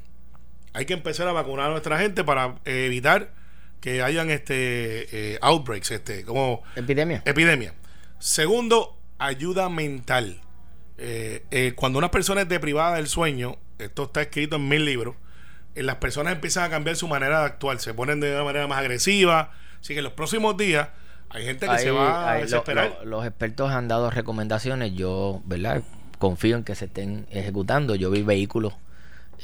[0.74, 3.32] Hay que empezar a vacunar a nuestra gente para eh, evitar
[3.80, 7.22] que hayan este eh, outbreaks, este, como Epidemia.
[7.24, 7.74] epidemia.
[8.20, 10.40] Segundo, ayuda mental.
[10.98, 15.16] Eh, eh, cuando una persona es deprivada del sueño, esto está escrito en mil libros,
[15.76, 18.68] eh, las personas empiezan a cambiar su manera de actuar, se ponen de una manera
[18.68, 19.52] más agresiva.
[19.82, 20.90] Así que en los próximos días
[21.30, 22.98] hay gente que se va a lo- desesperar.
[23.00, 24.94] lo- los expertos han dado recomendaciones.
[24.94, 25.82] Yo, ¿verdad?
[26.20, 27.96] Confío en que se estén ejecutando.
[27.96, 28.74] Yo vi vehículos,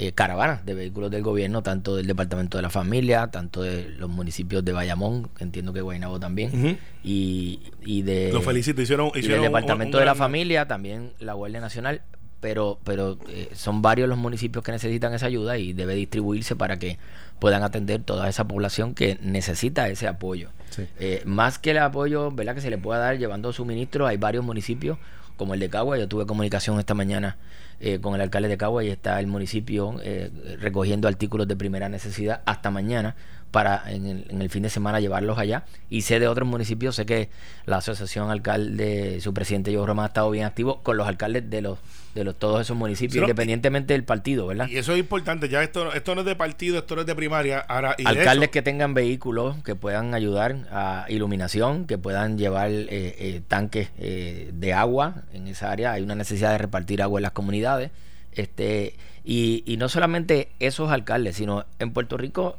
[0.02, 4.10] eh, caravanas de vehículos del gobierno, tanto del Departamento de la Familia, tanto de los
[4.10, 8.32] municipios de Bayamón, que entiendo que Guaynabo también, y, y de.
[8.34, 12.02] Los felicito, hicieron, y del un- Departamento un de la Familia, también la Guardia Nacional,
[12.40, 16.80] pero pero eh, son varios los municipios que necesitan esa ayuda y debe distribuirse para
[16.80, 16.98] que
[17.40, 20.50] puedan atender toda esa población que necesita ese apoyo.
[20.70, 20.84] Sí.
[21.00, 22.56] Eh, más que el apoyo ¿verdad?
[22.56, 24.98] que se le pueda dar llevando suministros, hay varios municipios
[25.39, 25.97] como el de Cagua.
[25.97, 27.38] Yo tuve comunicación esta mañana
[27.80, 31.89] eh, con el alcalde de Cagua y está el municipio eh, recogiendo artículos de primera
[31.89, 33.15] necesidad hasta mañana
[33.52, 35.64] para en el, en el fin de semana llevarlos allá.
[35.90, 37.30] Y sé de otros municipios, sé que
[37.66, 41.62] la asociación alcalde, su presidente Yo Román ha estado bien activo con los alcaldes de
[41.62, 41.80] los
[42.14, 44.68] de los todos esos municipios, Sí, independientemente del partido, ¿verdad?
[44.68, 45.48] Y eso es importante.
[45.48, 47.60] Ya esto, esto no es de partido, esto no es de primaria.
[47.60, 52.72] Ahora, y de alcaldes que tengan vehículos que puedan ayudar a iluminación, que puedan llevar
[52.72, 55.94] eh, eh, tanques eh, de agua en esa área.
[55.94, 57.92] Hay una necesidad de repartir agua en las comunidades.
[58.32, 62.58] Este, y, y no solamente esos alcaldes, sino en Puerto Rico,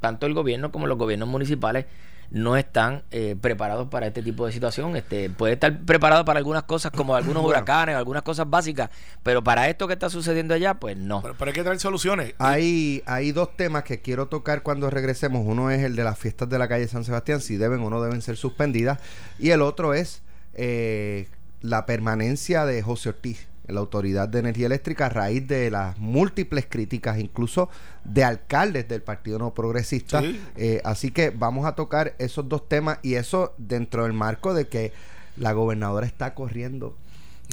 [0.00, 1.86] tanto el gobierno como los gobiernos municipales
[2.30, 4.96] no están eh, preparados para este tipo de situación.
[4.96, 7.58] Este, puede estar preparado para algunas cosas como algunos Bueno.
[7.58, 8.88] huracanes, algunas cosas básicas,
[9.22, 11.20] pero para esto que está sucediendo allá, pues no.
[11.20, 12.34] pero, pero hay que traer soluciones.
[12.38, 15.42] Hay, hay dos temas que quiero tocar cuando regresemos.
[15.44, 18.00] Uno es el de las fiestas de la calle San Sebastián, si deben o no
[18.02, 18.98] deben ser suspendidas.
[19.38, 20.22] Y el otro es
[20.54, 21.28] eh,
[21.60, 26.66] la permanencia de José Ortiz la Autoridad de Energía Eléctrica a raíz de las múltiples
[26.68, 27.68] críticas, incluso
[28.04, 30.20] de alcaldes del Partido No Progresista.
[30.20, 30.40] Sí.
[30.56, 34.68] Eh, así que vamos a tocar esos dos temas y eso dentro del marco de
[34.68, 34.92] que
[35.36, 36.94] la gobernadora está corriendo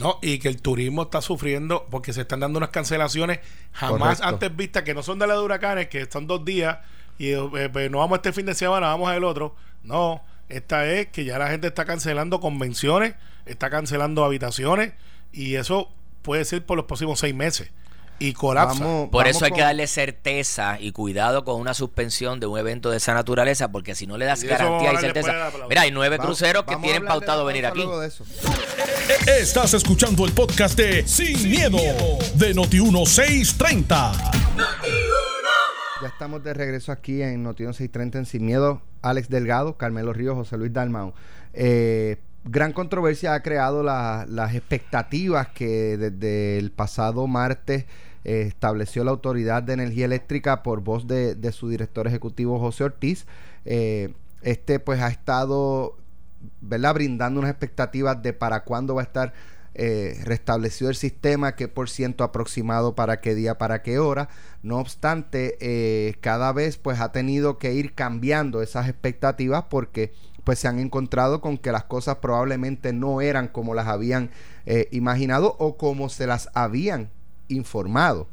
[0.01, 3.39] No, y que el turismo está sufriendo porque se están dando unas cancelaciones
[3.71, 4.27] jamás Correcto.
[4.27, 6.79] antes vistas, que no son de la de huracanes, que son dos días
[7.17, 9.55] y eh, pues, no vamos este fin de semana, vamos al otro.
[9.83, 14.93] No, esta es que ya la gente está cancelando convenciones, está cancelando habitaciones
[15.31, 15.89] y eso
[16.29, 17.71] puede ser por los próximos seis meses.
[18.19, 18.83] Y colapsa.
[18.83, 22.59] Vamos- Por vamos eso hay que darle certeza y cuidado con una suspensión de un
[22.59, 25.49] evento de esa naturaleza, porque si no le das Y garantía y certeza.
[25.67, 27.77] Mira, hay nueve Vamos- cruceros que tienen pautado venir aquí.
[27.79, 28.23] luego de eso.
[29.25, 31.79] Estás escuchando el podcast de Sin, miedo,
[32.35, 34.11] de Noti1630.
[36.03, 38.83] Ya estamos de regreso aquí en Notión 630 en Sin Miedo.
[39.01, 41.13] Alex Delgado, Carmelo Ríos, José Luis Dalmau.
[41.53, 47.85] Eh, gran controversia ha creado la- las expectativas que desde el pasado martes
[48.25, 53.25] eh, estableció la Autoridad de Energía Eléctrica por voz de, su director ejecutivo José Ortiz.
[53.65, 55.97] Eh, este pues ha estado
[56.61, 56.93] ¿verdad?
[56.93, 59.33] brindando unas expectativas de para cuándo va a estar
[59.75, 64.27] eh, restablecido el sistema, qué por ciento aproximado para qué día, para qué hora.
[64.63, 70.13] No obstante, cada vez pues ha tenido que ir cambiando esas expectativas porque
[70.49, 74.31] pues se han encontrado con que las cosas probablemente no eran como las habían
[74.65, 77.11] eh, imaginado o como se las habían
[77.49, 78.27] informado.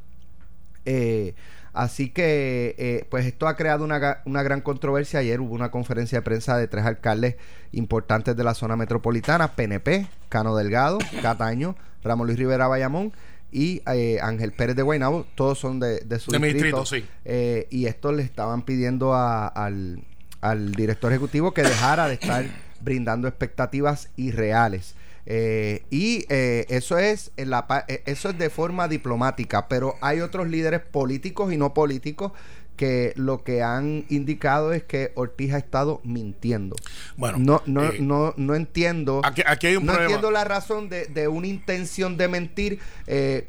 [0.87, 1.35] Eh,
[1.75, 5.21] así que, eh, pues esto ha creado una, una gran controversia.
[5.21, 7.37] Ayer hubo una conferencia de prensa de tres alcaldes
[7.73, 13.13] importantes de la zona metropolitana, PNP, Cano Delgado, Cataño, Ramón Luis Rivera Bayamón
[13.53, 16.81] y eh, Ángel Pérez de Guaynabo, todos son de, de su De mi distrito.
[16.81, 17.13] distrito, sí.
[17.27, 20.03] Eh, y estos le estaban pidiendo a- al,
[20.51, 22.45] al director ejecutivo que dejara de estar
[22.81, 24.95] brindando expectativas irreales.
[25.29, 30.21] Eh, y eh, eso es en la eh, eso es de forma diplomática, pero hay
[30.21, 32.31] otros líderes políticos y no políticos
[32.77, 36.77] que lo que han indicado es que Ortiz ha estado mintiendo.
[37.17, 39.21] Bueno, no, no, eh, no, no entiendo.
[39.25, 40.05] Aquí, aquí hay un no problema.
[40.15, 42.79] entiendo la razón de, de una intención de mentir.
[43.07, 43.49] eh,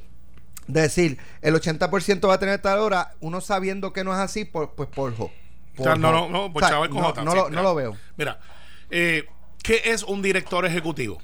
[0.68, 4.44] de decir, el 80% va a tener tal hora, uno sabiendo que no es así,
[4.44, 4.90] por, pues
[5.78, 5.88] por.
[5.88, 7.50] O sea, no, no, no, por O sea, chaval con no, J, no sí, lo,
[7.50, 7.98] no lo veo.
[8.18, 8.40] Mira,
[8.90, 9.26] eh,
[9.64, 11.22] ¿qué es un director ejecutivo?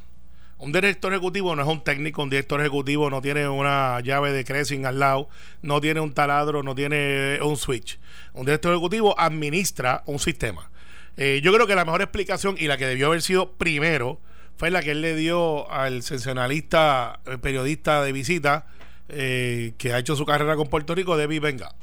[0.64, 4.46] Un director ejecutivo no es un técnico, un director ejecutivo no tiene una llave de
[4.46, 5.28] Cressing al lado,
[5.62, 8.00] no tiene un taladro, no tiene un switch.
[8.32, 10.72] Un director ejecutivo administra un sistema.
[11.18, 14.22] Eh, yo creo que la mejor explicación y la que debió haber sido primero
[14.56, 18.66] fue la que él le dio al sensacionalista eh, periodista de visita
[19.10, 21.76] eh, que ha hecho su carrera con Puerto Rico, David Venga.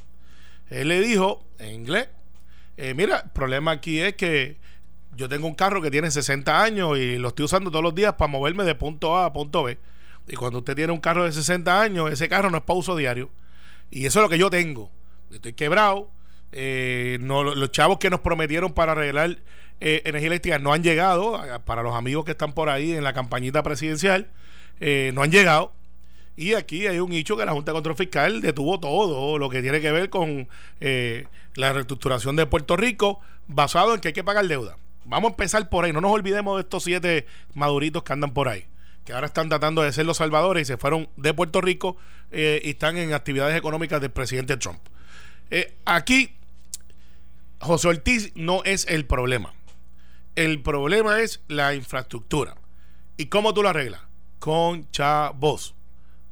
[0.71, 2.09] Él le dijo en inglés,
[2.81, 4.59] eh, mira, el problema aquí es que
[5.16, 8.14] yo tengo un carro que tiene 60 años y lo estoy usando todos los días
[8.14, 9.79] para moverme de punto A a punto B.
[10.29, 12.97] Y cuando usted tiene un carro de 60 años, ese carro no es para uso
[12.97, 13.31] diario.
[13.90, 14.90] Y eso es lo que yo tengo.
[15.31, 16.11] Estoy quebrado.
[16.53, 19.38] eh, no, los chavos que nos prometieron para arreglar
[19.81, 21.40] eh, energía eléctrica no han llegado.
[21.64, 24.31] Para los amigos que están por ahí en la campañita presidencial,
[24.81, 25.73] eh, no han llegado.
[26.37, 29.62] Y aquí hay un hecho que la Junta de Control Fiscal detuvo todo lo que
[29.62, 30.49] tiene que ver con
[30.81, 34.77] eh, la reestructuración de Puerto Rico basado en que hay que pagar deuda.
[35.05, 35.93] Vamos a empezar por ahí.
[35.93, 38.66] No nos olvidemos de estos siete maduritos que andan por ahí.
[39.05, 41.97] Que ahora están tratando de ser los salvadores y se fueron de Puerto Rico
[42.31, 44.81] eh, y están en actividades económicas del presidente Trump.
[45.51, 46.37] Eh, aquí,
[47.61, 49.53] José Ortiz no es el problema.
[50.37, 52.55] El problema es la infraestructura.
[53.16, 54.03] ¿Y cómo tú lo arreglas?
[54.38, 55.75] Con chavos.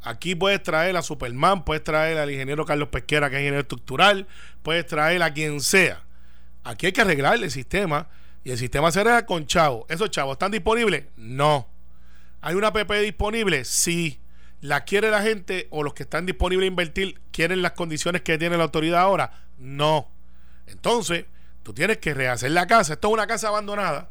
[0.02, 4.26] Aquí puedes traer a Superman, puedes traer al ingeniero Carlos Pesquera, que es ingeniero estructural,
[4.62, 6.02] puedes traer a quien sea.
[6.64, 8.08] Aquí hay que arreglar el sistema
[8.44, 9.84] y el sistema se arregla con chavos.
[9.88, 11.04] ¿Esos chavos están disponibles?
[11.16, 11.68] No.
[12.40, 13.64] ¿Hay una PP disponible?
[13.64, 14.20] Sí.
[14.60, 18.38] ¿La quiere la gente o los que están disponibles a invertir quieren las condiciones que
[18.38, 19.32] tiene la autoridad ahora?
[19.58, 20.08] No.
[20.66, 21.24] Entonces,
[21.68, 22.94] Tú tienes que rehacer la casa.
[22.94, 24.08] Esto es una casa abandonada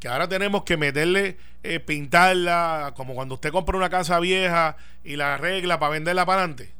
[0.00, 5.16] que ahora tenemos que meterle, eh, pintarla, como cuando usted compra una casa vieja y
[5.16, 6.72] la arregla para venderla para adelante.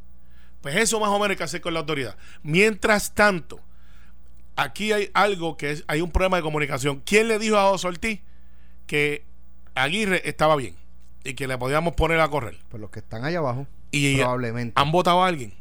[0.61, 2.17] Pues eso más o menos hay que hacer con la autoridad.
[2.43, 3.61] Mientras tanto,
[4.57, 7.03] aquí hay algo que es, hay un problema de comunicación.
[7.05, 8.21] ¿Quién le dijo a José Ortiz
[8.87, 9.25] que
[9.75, 10.77] Aguirre estaba bien
[11.25, 12.59] y que le podíamos poner a correr?
[12.69, 14.81] Pues los que están allá abajo, Y probablemente.
[14.81, 15.55] ¿Han votado a alguien?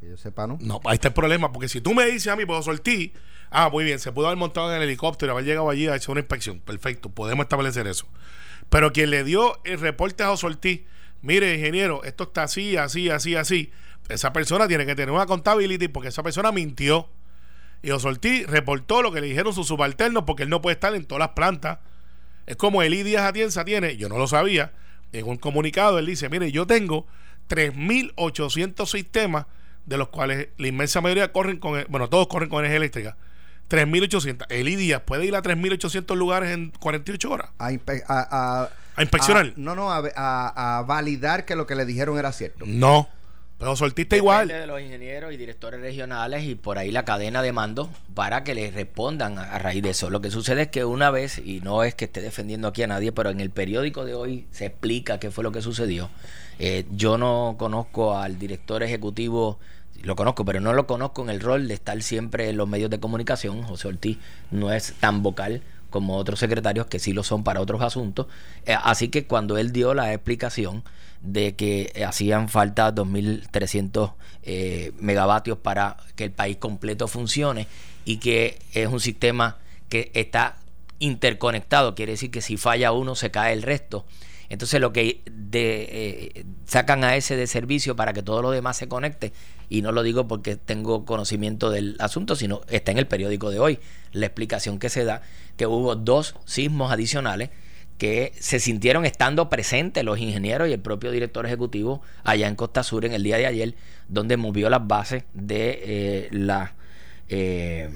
[0.00, 0.58] Que yo sepa, ¿no?
[0.60, 3.12] No, ahí está el problema, porque si tú me dices a mí, puedo Ortiz,
[3.54, 6.10] ah, muy bien, se pudo haber montado en el helicóptero, haber llegado allí a hacer
[6.10, 6.60] una inspección.
[6.60, 8.06] Perfecto, podemos establecer eso.
[8.68, 10.84] Pero quien le dio el reporte a José
[11.22, 13.72] mire, ingeniero, esto está así, así, así, así.
[14.08, 17.08] Esa persona tiene que tener una contabilidad porque esa persona mintió.
[17.82, 21.04] Y José reportó lo que le dijeron sus subalternos porque él no puede estar en
[21.04, 21.78] todas las plantas.
[22.46, 24.72] Es como Elí Díaz Atienza tiene, yo no lo sabía,
[25.12, 27.06] en un comunicado él dice, mire, yo tengo
[27.48, 29.46] 3.800 sistemas
[29.86, 33.16] de los cuales la inmensa mayoría corren con, bueno, todos corren con energía eléctrica.
[33.68, 34.46] 3.800.
[34.50, 39.02] Elí Díaz puede ir a 3.800 lugares en 48 horas A, inspe- a, a- a
[39.02, 39.46] inspeccionar.
[39.46, 42.64] a- no, no, a, a- a validar que lo que le dijeron era cierto.
[42.66, 43.08] No,
[43.58, 44.48] pero soltista igual.
[44.48, 48.54] De los ingenieros y directores regionales y por ahí la cadena de mando para que
[48.54, 50.10] les respondan a, a raíz de eso.
[50.10, 52.86] Lo que sucede es que una vez, y no es que esté defendiendo aquí a
[52.86, 56.10] nadie, pero en el periódico de hoy se explica qué fue lo que sucedió.
[56.58, 59.58] Eh, yo no conozco al director ejecutivo,
[60.04, 62.90] lo conozco, pero no lo conozco en el rol de estar siempre en los medios
[62.90, 63.62] de comunicación.
[63.62, 64.18] José Ortiz
[64.50, 65.62] no es tan vocal
[65.94, 68.26] como otros secretarios que sí lo son para otros asuntos.
[68.66, 70.82] Eh, así que cuando él dio la explicación
[71.20, 74.12] de que eh, hacían falta 2.300
[74.42, 77.68] eh, megavatios para que el país completo funcione
[78.04, 80.56] y que es un sistema que está
[80.98, 84.04] interconectado, quiere decir que si falla uno se cae el resto.
[84.48, 88.88] Entonces lo que de, sacan a ese de servicio para que todo lo demás se
[88.88, 89.32] conecte,
[89.68, 93.58] y no lo digo porque tengo conocimiento del asunto, sino está en el periódico de
[93.60, 93.78] hoy
[94.12, 95.22] la explicación que se da,
[95.56, 97.50] que hubo dos sismos adicionales
[97.98, 102.82] que se sintieron estando presentes los ingenieros y el propio director ejecutivo allá en Costa
[102.82, 103.74] Sur en el día de ayer,
[104.08, 106.68] donde movió las bases de eh,
[107.28, 107.90] eh,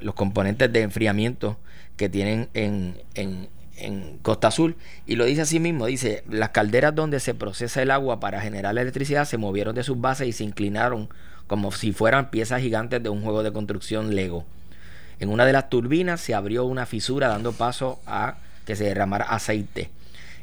[0.00, 1.58] los componentes de enfriamiento
[1.96, 3.48] que tienen en, en-
[3.80, 4.76] en Costa Azul.
[5.06, 8.74] Y lo dice así mismo, dice, las calderas donde se procesa el agua para generar
[8.74, 11.08] la electricidad se movieron de sus bases y se inclinaron
[11.46, 14.44] como si fueran piezas gigantes de un juego de construcción Lego.
[15.20, 18.36] En una de las turbinas se abrió una fisura dando paso a
[18.66, 19.90] que se derramara aceite.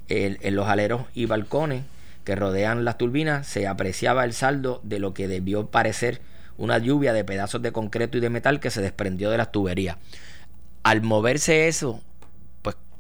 [0.08, 1.84] En los aleros y balcones
[2.26, 6.22] que rodean las turbinas se apreciaba el saldo de lo que debió parecer
[6.58, 9.98] una lluvia de pedazos de concreto y de metal que se desprendió de las tuberías.
[10.84, 12.02] Al moverse eso,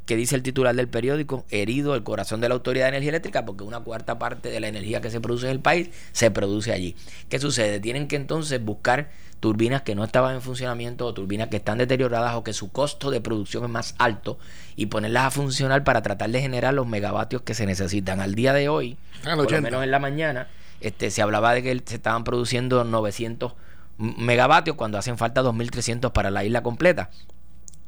[0.05, 1.45] ¿qué dice el titular del periódico?
[1.49, 4.67] Herido el corazón de la Autoridad de Energía Eléctrica porque una cuarta parte de la
[4.67, 6.95] energía que se produce en el país se produce allí.
[7.29, 7.79] ¿Qué sucede?
[7.79, 12.35] Tienen que entonces buscar turbinas que no estaban en funcionamiento o turbinas que están deterioradas
[12.35, 14.39] o que su costo de producción es más alto
[14.75, 18.21] y ponerlas a funcionar para tratar de generar los megavatios que se necesitan.
[18.21, 19.61] Al día de hoy, al por lo 80.
[19.61, 20.47] menos en la mañana,
[20.81, 23.53] este, se hablaba de que se estaban produciendo 900
[23.97, 27.09] megavatios cuando hacen falta 2.300 para la isla completa.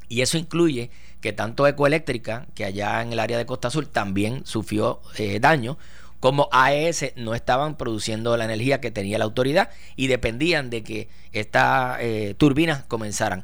[0.09, 0.89] Y eso incluye
[1.21, 5.77] que tanto Ecoeléctrica, que allá en el área de Costa Sur también sufrió eh, daño,
[6.19, 11.09] como AES no estaban produciendo la energía que tenía la autoridad y dependían de que
[11.31, 13.43] estas eh, turbinas comenzaran.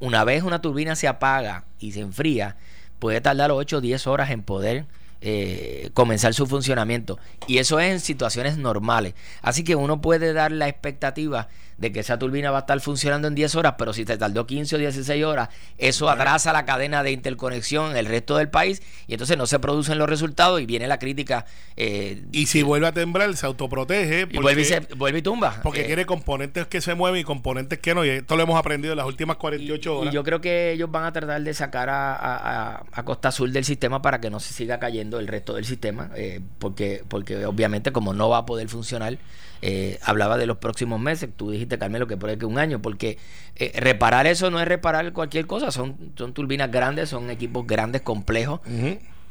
[0.00, 2.56] Una vez una turbina se apaga y se enfría,
[2.98, 4.86] puede tardar 8 o 10 horas en poder
[5.20, 7.18] eh, comenzar su funcionamiento.
[7.46, 9.14] Y eso es en situaciones normales.
[9.42, 13.28] Así que uno puede dar la expectativa de que esa turbina va a estar funcionando
[13.28, 17.02] en 10 horas, pero si te tardó 15 o 16 horas, eso atrasa la cadena
[17.02, 20.66] de interconexión en el resto del país y entonces no se producen los resultados y
[20.66, 21.44] viene la crítica.
[21.76, 24.26] eh, Y si vuelve a temblar, se autoprotege.
[24.30, 25.60] y vuelve, y se- vuelve y tumba.
[25.62, 28.04] porque Eh, quiere componentes que se mueven y componentes que no.
[28.04, 30.12] Y esto lo hemos aprendido en las últimas 48 Y- horas.
[30.12, 33.28] Y yo creo que ellos van a tratar de sacar a, a- a- a Costa
[33.28, 37.02] Azul del sistema para que no se siga cayendo el resto del sistema, eh, porque,
[37.08, 39.18] porque obviamente como no va a poder funcionar,
[39.62, 42.80] eh, hablaba de los próximos meses, tú dijiste Carmelo que por ahí que un año,
[42.82, 43.18] porque
[43.56, 48.02] eh, reparar eso no es reparar cualquier cosa, son, son turbinas grandes, son equipos grandes,
[48.02, 48.60] complejos,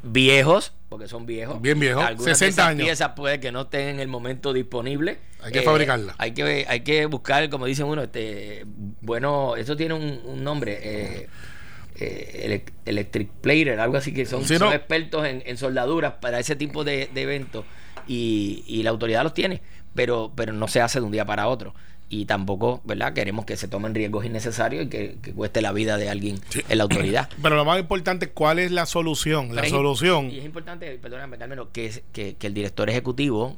[0.02, 1.60] viejos, porque son viejos.
[1.60, 2.84] Bien viejos, Algunas de 60 esas años.
[2.84, 5.12] piezas puede que no estén en el momento disponible.
[5.12, 6.14] Eh, Hay que fabricarla.
[6.18, 8.64] Hay que, hay que buscar, como dicen uno, este,
[9.00, 11.28] bueno, eso tiene un, un nombre, eh,
[11.98, 14.74] eh, elec- electric plater, algo así que son, Sí, son ¿no?
[14.74, 17.64] expertos en, en soldaduras para ese tipo de, de eventos
[18.06, 19.62] y, y la autoridad los tiene,
[19.96, 21.74] pero, pero no se hace de un día para otro.
[22.08, 23.14] Y tampoco, ¿verdad?
[23.14, 26.60] Queremos que se tomen riesgos innecesarios y que, que cueste la vida de alguien Sí.
[26.68, 27.28] en la autoridad.
[27.42, 29.48] Pero lo más importante, ¿cuál es la solución?
[29.48, 30.30] La Pero es- solución.
[30.30, 33.56] Y es importante, perdóname, Carmelo, que, que, que el director ejecutivo,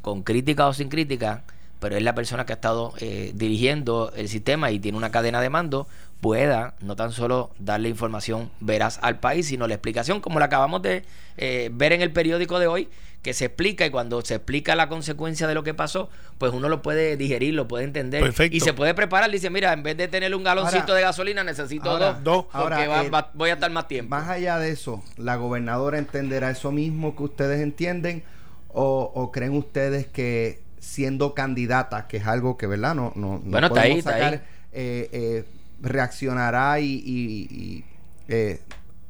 [0.00, 1.44] con crítica o sin crítica,
[1.80, 5.40] pero es la persona que ha estado eh, dirigiendo el sistema y tiene una cadena
[5.42, 5.86] de mando,
[6.22, 10.80] pueda no tan solo darle información veraz al país, sino la explicación como la acabamos
[10.80, 11.02] de
[11.36, 12.88] eh, ver en el periódico de hoy,
[13.22, 16.08] que se explica y cuando se explica la consecuencia de lo que pasó,
[16.38, 18.56] pues uno lo puede digerir, lo puede entender Perfecto.
[18.56, 19.32] y se puede preparar.
[19.32, 22.44] Dice, mira, en vez de tener un galoncito Ahora- de gasolina, necesito ahora- dos, dos.
[22.44, 24.10] porque ahora, va- eh, va- voy a estar más tiempo.
[24.14, 28.22] Más allá de eso, ¿la gobernadora entenderá eso mismo que ustedes entienden?
[28.68, 32.94] ¿O, o creen ustedes que siendo candidata, que es algo que, ¿verdad?
[32.94, 34.40] No, no, no Bueno, está ahí, está sacar, ahí.
[34.72, 35.44] eh, eh,
[35.82, 37.84] reaccionará y, y- y,
[38.28, 38.60] eh,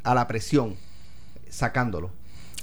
[0.03, 0.77] a la presión
[1.49, 2.11] sacándolo.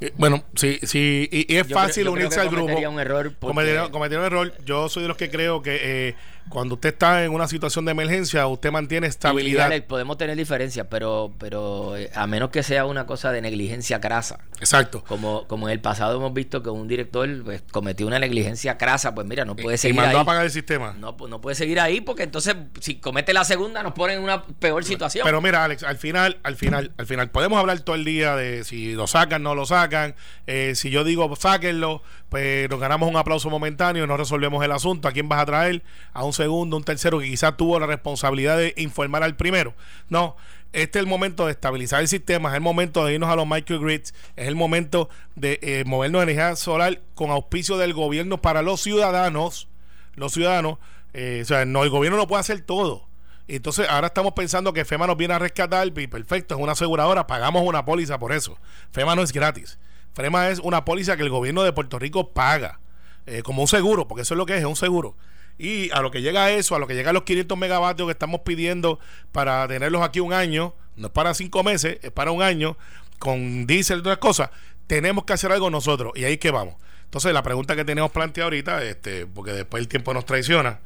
[0.02, 2.48] Eh, Bueno, sí, sí, y, y es Yo fácil creo- yo creo unirse que al
[2.50, 2.62] grupo.
[2.64, 4.54] cometería un error porque- Cometería- cometería un error.
[4.66, 6.16] Yo soy de los que creo que eh,
[6.50, 9.68] cuando usted está en una situación de emergencia, usted mantiene Y, estabilidad.
[9.68, 14.02] Alex, podemos tener diferencias, pero, pero eh, a menos que sea una cosa de negligencia
[14.02, 14.40] crasa.
[14.60, 15.04] Exacto.
[15.08, 19.16] Como, como en el pasado hemos visto que un director pues, cometió una negligencia crasa,
[19.16, 20.18] pues mira, no puede y seguir mandó ahí.
[20.18, 20.96] a apagar el sistema.
[21.00, 24.22] No, pues, no puede seguir ahí porque entonces si comete la segunda nos pone en
[24.22, 25.24] una peor situación.
[25.26, 28.64] Pero mira, Alex, al final, al final, al final, podemos hablar todo el día de
[28.64, 30.16] si lo sacan, no lo sacan.
[30.48, 34.72] Eh, si yo digo sáquenlo, pues nos ganamos un aplauso momentáneo y no resolvemos el
[34.72, 35.08] asunto.
[35.08, 35.84] ¿A quién vas a traer?
[36.14, 39.74] A un segundo, un tercero que quizás tuvo la responsabilidad de informar al primero.
[40.08, 40.36] No.
[40.72, 43.48] Este es el momento de estabilizar el sistema, es el momento de irnos a los
[43.48, 48.62] microgrids, es el momento de eh, movernos de energía solar con auspicio del gobierno para
[48.62, 49.68] los ciudadanos.
[50.14, 50.78] Los ciudadanos,
[51.14, 53.08] eh, o sea, no, el gobierno no puede hacer todo.
[53.48, 57.26] Entonces ahora estamos pensando que FEMA nos viene a rescatar y perfecto, es una aseguradora,
[57.26, 58.56] pagamos una póliza por eso.
[58.92, 59.80] FEMA no es gratis.
[60.14, 62.80] FEMA es una póliza que el gobierno de Puerto Rico paga,
[63.26, 65.16] eh, como un seguro, porque eso es lo que es, es un seguro.
[65.60, 68.42] Y a lo que llega eso, a lo que llega los 500 megavatios que estamos
[68.42, 68.98] pidiendo
[69.32, 72.78] para tenerlos aquí un año, no es para cinco meses, es para un año,
[73.20, 74.50] con diésel y otras cosas,
[74.88, 76.14] tenemos que hacer algo nosotros.
[76.16, 76.76] Y ahí que vamos.
[77.04, 80.80] Entonces la pregunta que tenemos planteada ahorita, este, porque después el tiempo nos traiciona,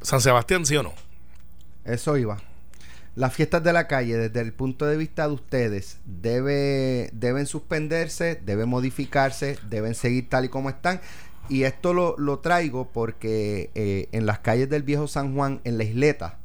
[0.00, 0.94] ¿San Sebastián sí o no?
[1.84, 2.38] Eso iba.
[3.14, 8.40] Las fiestas de la calle, desde el punto de vista de ustedes, debe, deben suspenderse,
[8.42, 11.00] deben modificarse, deben seguir tal y como están.
[11.52, 15.76] Y esto lo, lo traigo porque eh, en las calles del viejo San Juan, en
[15.78, 16.38] la isleta,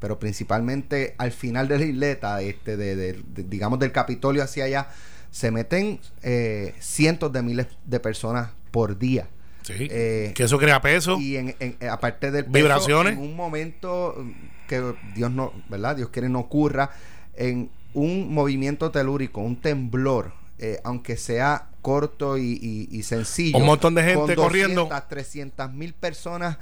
[0.00, 4.64] pero principalmente al final de la isleta, este, de, de- de- digamos del Capitolio hacia
[4.64, 4.88] allá,
[5.30, 9.28] se meten eh, cientos de miles de personas por día.
[9.62, 9.74] Sí.
[9.90, 11.18] Eh, que eso crea peso.
[11.20, 13.12] Y en, en- aparte del peso, Vibraciones.
[13.12, 14.30] en un momento mm,
[14.68, 15.96] que Dios no, ¿verdad?
[15.96, 16.90] Dios quiere no ocurra,
[17.36, 20.32] en un movimiento telúrico, un temblor,
[20.62, 23.56] eh, aunque sea corto y, y- y sencillo.
[23.58, 24.88] Un montón de gente con corriendo.
[25.08, 26.58] 300 mil personas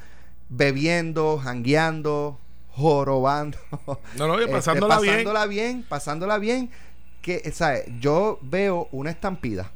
[0.49, 3.57] bebiendo, jangueando, jorobando.
[4.17, 5.13] No, no, Este, pasándola bien.
[5.15, 6.71] Pasándola bien, pasándola bien.
[7.21, 7.83] Que, ¿sabes?
[7.99, 9.71] Yo veo una estampida.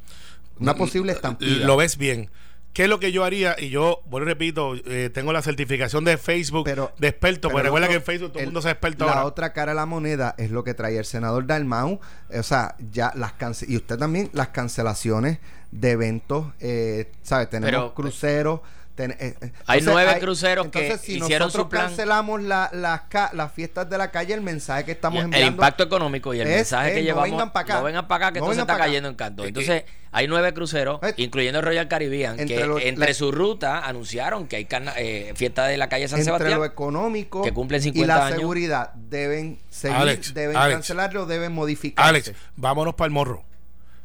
[0.60, 1.66] Una posible estampida.
[1.66, 2.30] Lo ves bien.
[2.74, 3.56] ¿Qué es lo que yo haría?
[3.60, 7.64] Y yo, bueno, repito, eh, tengo la certificación de Facebook Pero- de experto, Pero porque
[7.66, 9.26] recuerda que en Facebook todo el mundo es experto La ahora.
[9.26, 12.00] otra cara de la moneda es lo que trae el senador Dalmau.
[12.36, 15.38] O sea, ya las cance y usted también, las cancelaciones
[15.72, 17.46] de eventos, eh, ¿sabe?
[17.46, 18.62] Tenemos Pero- cruceros.
[18.96, 21.88] Ten- eh, eh, Hay nueve cruceros que si hicieron nosotros su plan.
[21.88, 25.26] cancelamos la- las ca- las fiestas de la calle, el mensaje que estamos Y el
[25.26, 25.48] enviando.
[25.52, 27.32] impacto económico y el es- mensaje es que no llevamos.
[27.32, 27.74] vengan pa' acá.
[27.76, 28.84] No vengan para acá, que No entonces vengan está acá.
[28.90, 29.44] cayendo en canto.
[29.44, 33.14] Eh, Entonces, hay nueve cruceros, Eh, incluyendo el Royal Caribbean, entre que lo- entre la-
[33.14, 36.60] su ruta anunciaron que hay carna- eh, fiesta de la calle San entre Sebastián.
[36.60, 38.40] lo económico que cumplen y 50 la años.
[38.40, 40.76] seguridad deben seguir, Alex, deben Alex.
[40.76, 42.08] cancelarlo, deben modificarse.
[42.10, 43.44] Alex, vámonos para el morro.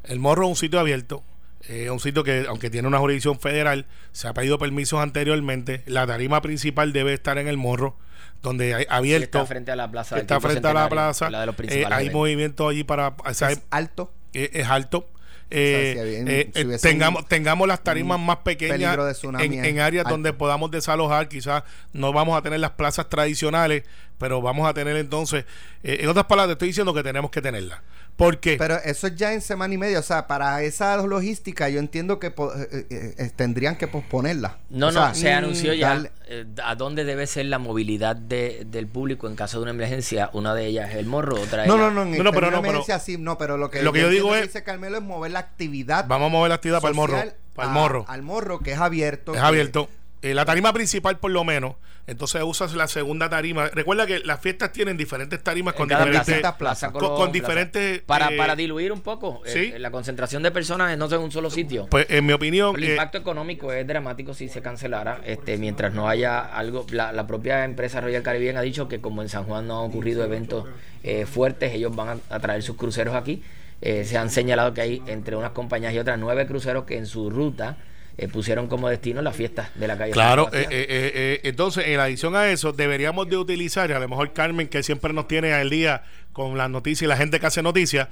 [0.05, 1.22] El morro es un sitio abierto.
[1.66, 5.82] Es un sitio que, aunque tiene una jurisdicción federal, se ha pedido permisos anteriormente.
[5.86, 7.96] La tarima principal debe estar en el morro,
[8.42, 9.38] donde hay Sí, abierto.
[9.38, 10.18] está frente a la plaza.
[10.18, 11.28] está frente a la plaza.
[11.30, 13.08] La de los Eh, principales hay movimiento allí para.
[13.24, 14.12] o sea, es alto.
[14.32, 15.08] es, es alto.
[15.50, 19.14] Eh, si eh, si eh, hubiese tengamos, un- tengamos las tarimas más pequeñas peligro de
[19.14, 20.14] tsunami en, áreas alto.
[20.14, 21.28] donde podamos desalojar.
[21.28, 21.62] Quizás
[21.94, 23.84] no vamos a tener las plazas tradicionales,
[24.18, 25.46] pero vamos a tener entonces,
[25.82, 27.80] eh, en otras palabras, te estoy diciendo que tenemos que tenerlas.
[28.18, 28.57] ¿Por qué?
[28.59, 30.00] Pero eso es ya en semana y media.
[30.00, 34.59] O sea, para esa logística, yo entiendo que po- eh, eh, eh, tendrían que posponerla.
[34.70, 37.61] No, O no, sea, se mm, anunció ya darle- eh, a dónde debe ser la
[37.61, 40.31] movilidad de, del público en caso de una emergencia.
[40.33, 42.48] Una de ellas es el morro, otra es No, no, no, en No, no, pero
[42.48, 44.64] una no, pero- emergencia sí, no, pero lo que, lo que yo digo es- dice
[44.64, 47.22] Carmelo es mover la actividad Vamos a mover la actividad para el morro.
[47.54, 48.04] Para el a- morro.
[48.09, 49.33] al morro que es abierto.
[49.33, 49.88] Es que- abierto.
[50.22, 51.74] Eh, la tarima principal, por lo menos.
[52.09, 53.68] Entonces usas la segunda tarima.
[53.68, 56.24] Recuerda que las fiestas tienen diferentes tarimas en con diferentes.
[56.40, 59.78] plaza, plaza con- Colón, con plaza- diferentes, para, eh, para diluir un poco eh, sí.
[59.78, 61.87] la concentración de personas no en un solo sitio.
[61.90, 62.74] Pues en mi opinión.
[62.76, 66.86] el eh, impacto económico es dramático si se cancelara, este, mientras no haya algo.
[66.90, 69.90] La, la propia empresa Royal Caribbean ha dicho que como en San Juan no han
[69.90, 70.64] ocurrido eventos
[71.03, 73.42] eh, fuertes, ellos van a, a traer sus cruceros aquí.
[73.82, 77.07] Eh, se han señalado que hay entre unas compañías y otras nueve cruceros que en
[77.07, 77.76] su ruta
[78.18, 80.12] eh, pusieron como destino la fiesta de la calle.
[80.12, 83.94] Claro, San eh, eh, eh, eh, entonces en adición a eso deberíamos de utilizar, y
[83.94, 86.02] a lo mejor Carmen que siempre nos tiene al día
[86.32, 88.08] con las noticias y la gente que hace noticias,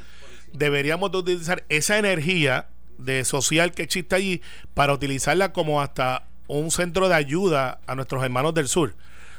[0.53, 2.67] deberíamos de utilizar esa energía
[2.99, 4.41] de social que existe allí
[4.75, 8.95] para utilizarla como hasta un centro de ayuda a nuestros hermanos del sur.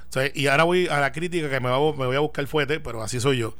[0.10, 2.46] O sea, y ahora voy a la crítica que me, va- me voy a buscar
[2.48, 3.56] fuerte, pero así soy yo.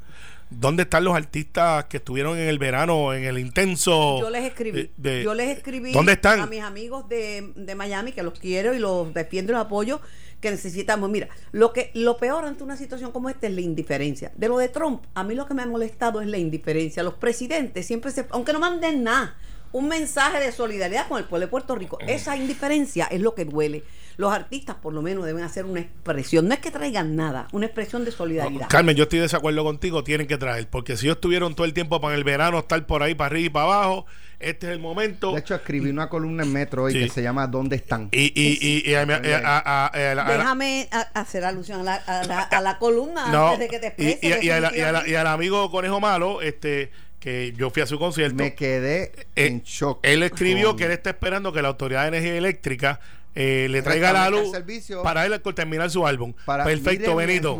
[0.50, 4.20] ¿Dónde están los artistas que estuvieron en el verano, en el intenso?
[4.22, 4.80] Yo les escribí.
[4.80, 6.40] eh, de- yo les escribí ¿Dónde están?
[6.40, 10.00] a mis amigos de, de Miami, que los quiero y los defiendo y los apoyo,
[10.40, 11.10] que necesitamos.
[11.10, 14.32] Mira, lo que lo peor ante una situación como esta es la indiferencia.
[14.38, 17.04] De lo de Trump, a mí lo que me ha molestado es la indiferencia.
[17.04, 19.36] Los presidentes siempre se, aunque no manden nada,
[19.72, 21.98] un mensaje de solidaridad con el pueblo de Puerto Rico.
[22.08, 23.84] Esa indiferencia es lo que duele.
[24.18, 27.68] Los artistas por lo menos deben hacer una expresión, no es que traigan nada, una
[27.68, 28.68] expresión de solidaridad.
[28.68, 31.74] Carmen, yo estoy de desacuerdo contigo, tienen que traer, porque si ellos estuvieron todo el
[31.74, 34.06] tiempo para el verano estar por ahí, para arriba y para abajo,
[34.40, 35.34] este es el momento.
[35.34, 37.00] De hecho, escribí una columna en Metro hoy Sí.
[37.02, 38.10] que se llama ¿Dónde están?
[38.12, 41.84] y, y, y, y a, a- a- a- a- a- Déjame a- hacer alusión a
[41.84, 44.44] la, a la- a la columna no, antes de que te y, expreses.
[44.44, 45.12] y- y a la- y a la- definitivamente.
[45.12, 46.92] y al amigo Conejo Malo, este
[47.28, 48.38] que yo fui a su concierto.
[48.42, 50.00] Me quedé Eh, en shock.
[50.04, 53.02] Él escribió con- que él está esperando que la Autoridad de Energía Eléctrica
[53.36, 55.04] eh, le traiga la luz servicio.
[55.04, 56.34] para él terminar su álbum.
[56.46, 57.58] Para- Perfecto, mire, mi Benito.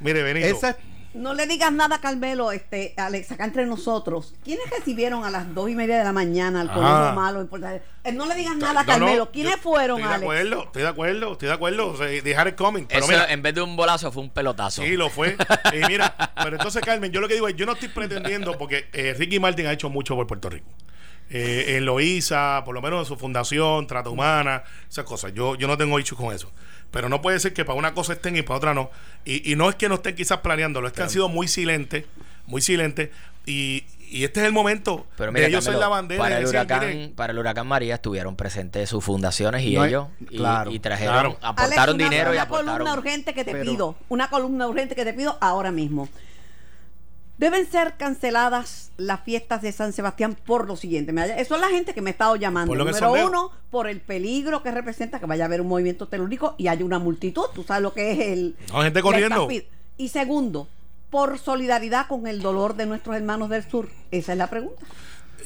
[0.00, 0.46] Mire, Benito.
[0.46, 0.76] Esa
[1.16, 4.34] No le digas nada, Carmelo, este, Alex, acá entre nosotros.
[4.44, 6.74] ¿Quiénes recibieron a las dos y media de la mañana al Ah.
[6.74, 7.48] conejo malo?
[8.04, 9.30] Eh, No le digas nada, No, no, Carmelo.
[9.32, 10.22] ¿Quiénes yo fueron, Estoy de Alex?
[10.24, 11.88] acuerdo, estoy de acuerdo, estoy de acuerdo.
[11.88, 12.84] O sea, dejar el coming.
[12.86, 14.82] Pero Eso, mira, en vez de un bolazo fue un pelotazo.
[14.82, 15.36] Sí, lo fue.
[15.72, 18.88] Y mira, pero entonces, Carmen, yo lo que digo es, yo no estoy pretendiendo, porque
[18.92, 20.68] eh, Ricky Martin ha hecho mucho por Puerto Rico.
[21.28, 25.32] Eh, en Loíza, por lo menos en su fundación, Trata Humana, esas cosas.
[25.34, 26.52] Yo, yo no tengo issues con eso.
[26.96, 28.90] Pero no puede ser que para una cosa estén y para otra no.
[29.26, 32.04] Y, y no es que no estén quizás planeándolo, es que han sido muy silentes,
[32.46, 33.10] muy silentes.
[33.44, 36.22] Y, y este es el momento Pero de ellos Carmelo, la bandera.
[36.22, 39.82] para el decir, huracán, miren, para el huracán María estuvieron presentes sus fundaciones y No
[39.82, 41.38] hay- ellos y, claro, y trajeron, claro.
[41.42, 42.72] aportaron Alex, una- dinero y una aportaron.
[42.78, 43.96] columna urgente que te Pero- pido.
[44.08, 46.08] Una columna urgente que te pido ahora mismo.
[47.38, 51.12] Deben ser canceladas las fiestas de San Sebastián por lo siguiente.
[51.12, 52.68] Me haya- Eso es la gente que me ha estado llamando.
[52.70, 55.68] Por lo que Número uno, por el peligro que representa que vaya a haber un
[55.68, 57.44] movimiento telúrico y haya una multitud.
[57.54, 58.56] Tú sabes lo que es el.
[58.72, 59.48] No, gente corriendo.
[59.98, 60.66] Y segundo,
[61.10, 63.88] por solidaridad con el dolor de nuestros hermanos del sur.
[64.10, 64.82] Esa es la pregunta.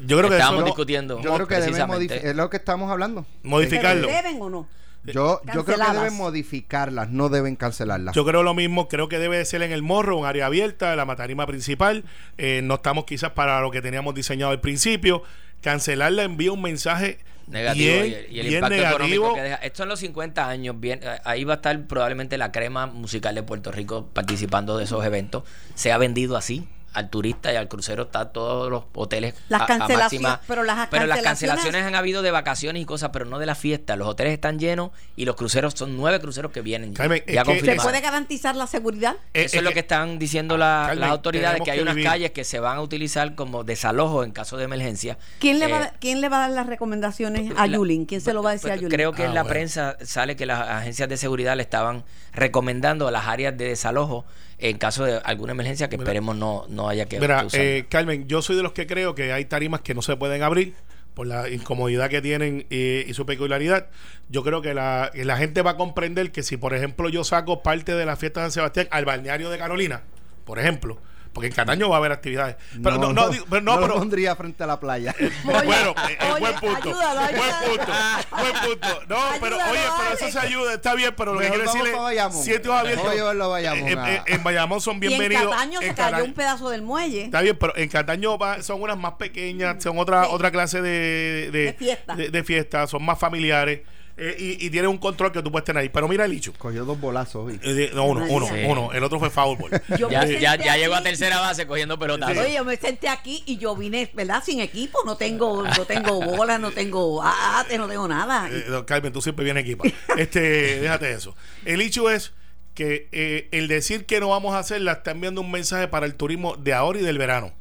[0.06, 2.26] yo creo que Estábamos eso- discutiendo Yo creo que modificar.
[2.26, 3.26] Es lo que estamos hablando.
[3.42, 4.06] modificarlo.
[4.06, 4.68] ¿Pero ¿Deben o no?
[5.04, 8.14] Yo, yo creo que deben modificarlas, no deben cancelarlas.
[8.14, 10.94] Yo creo lo mismo, creo que debe de ser en el morro, un área abierta,
[10.94, 12.04] la matarima principal.
[12.36, 15.22] Eh, no estamos quizás para lo que teníamos diseñado al principio.
[15.62, 19.04] Cancelarla envía un mensaje negativo bien, y el, y el bien impacto negativo.
[19.04, 19.56] económico que deja.
[19.56, 23.34] Esto en los 50 años, bien, eh, ahí va a estar probablemente la crema musical
[23.34, 25.44] de Puerto Rico participando de esos eventos.
[25.74, 29.64] Se ha vendido así al turista y al crucero está todos los hoteles Las a-
[29.64, 33.24] a cancelaciones- máxima- pero las pero las cancelaciones- han habido de vacaciones y cosas pero
[33.24, 36.60] no de la fiesta los hoteles están llenos y los cruceros son nueve cruceros que
[36.62, 39.16] vienen Carmen, ya que- ¿Se puede garantizar la seguridad?
[39.34, 41.94] Eh, Eso es lo que están diciendo la- Carmen, las autoridades, que hay que unas
[41.94, 42.10] vivir.
[42.10, 45.18] calles que se van a utilizar como desalojo en caso de emergencia.
[45.38, 48.06] ¿Quién le, va, Eh, a- ¿Quién le va a dar las recomendaciones a la- Yulín?
[48.06, 48.96] ¿Quién se lo va a decir a Pues, Yulín?
[48.96, 49.52] Creo que en Ah, la bueno.
[49.54, 54.24] prensa sale que las agencias de seguridad le estaban recomendando a las áreas de desalojo
[54.60, 58.42] en caso de alguna emergencia que esperemos no, no haya que Mira, eh, Carmen, yo
[58.42, 60.74] soy de los que creo que hay tarimas que no se pueden abrir
[61.14, 63.88] por la incomodidad que tienen eh, y su peculiaridad.
[64.28, 67.24] Yo creo que la, que la gente va a comprender que si, por ejemplo, yo
[67.24, 70.02] saco parte de la fiesta de San Sebastián al balneario de Carolina,
[70.44, 70.98] por ejemplo,
[71.32, 72.56] porque en Cataño va a haber actividades.
[72.82, 75.14] Pero no, no, digo- pero no, no lo pero- pondría frente a la playa.
[75.44, 76.76] bueno, eh, eh, oye, buen punto.
[76.88, 77.92] ayúdalo, buen punto.
[78.30, 78.88] buen punto.
[79.08, 81.74] No, pero Ayúdalo, oye, pero eso se ayuda, está bien, pero lo que quiero vamos
[81.84, 83.04] decirle sitios abiertos.
[83.04, 85.50] Vamos a llevarlo a Bayamón, En, a- en- en Bayamón son y en bienvenidos.
[85.50, 87.24] Cataño se cayó Cataño- un pedazo del muelle.
[87.24, 90.30] Está bien, pero en Cataño va- son unas más pequeñas, son otra Sí.
[90.32, 92.14] otra clase de, De fiesta.
[92.16, 93.80] de, de fiesta, son más familiares
[94.22, 95.88] eh, y, y tienen un control que tú puedes tener ahí.
[95.88, 96.52] Pero mira el hecho.
[96.58, 97.58] Cogió dos bolazos hoy.
[97.62, 98.52] Eh, no, uno, uno, sí.
[98.66, 98.92] uno.
[98.92, 99.70] El otro fue foul ball.
[100.10, 102.36] Ya, ya, llegó a tercera base cogiendo pelotazos.
[102.36, 104.42] Oye, yo me senté aquí y yo vine, ¿verdad?
[104.44, 108.50] Sin equipo, no tengo, no tengo bolas, no tengo ate, no tengo nada.
[108.50, 109.84] Eh, don Carmen, tú siempre vienes equipa.
[110.18, 111.34] Este, déjate eso.
[111.64, 112.34] El hecho es
[112.74, 116.14] que eh, el decir que no vamos a hacerla está enviando un mensaje para el
[116.14, 117.54] turismo de ahora y del verano.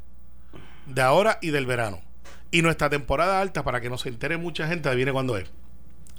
[0.87, 2.01] De ahora y del verano.
[2.51, 5.49] Y nuestra temporada alta, para que no se entere mucha gente, viene cuando es.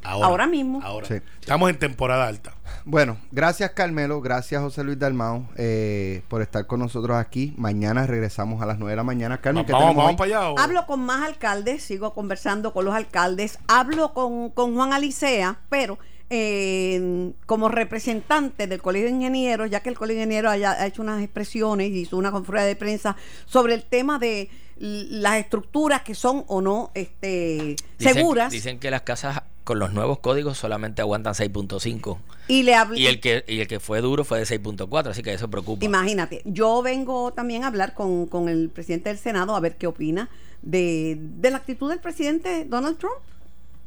[0.03, 0.80] Ahora mismo.
[0.82, 1.07] Ahora.
[1.07, 1.14] Sí.
[1.40, 2.55] Estamos en temporada alta.
[2.84, 7.53] Bueno, gracias Carmelo, gracias José Luis Dalmao eh, por estar con nosotros aquí.
[7.59, 9.40] Mañana regresamos a las 9 de la mañana.
[9.40, 10.51] Carmen, ¿qué vamos vamos para allá.
[10.51, 15.59] o- Hablo con más alcaldes, sigo conversando con los alcaldes, hablo con, con Juan Alicea,
[15.68, 15.98] pero
[16.30, 20.86] eh, como representante del Colegio de Ingenieros, ya que el Colegio de Ingenieros haya, ha
[20.86, 24.48] hecho unas expresiones y hizo una conferencia de prensa sobre el tema de
[24.78, 28.51] las estructuras que son o no este, Dicen- seguras.
[28.53, 32.18] Dicen que las casas con los nuevos códigos solamente aguantan 6.5
[32.48, 35.32] Y le y el que y el que fue duro fue de 6.4, así que
[35.32, 35.84] eso preocupa.
[35.84, 39.86] Imagínate, yo vengo también a hablar con, con el presidente del Senado a ver qué
[39.86, 40.28] opina
[40.62, 43.14] de, de la actitud del presidente Donald Trump,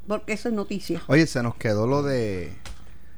[0.07, 1.01] porque eso es noticia.
[1.07, 2.53] Oye, se nos quedó lo de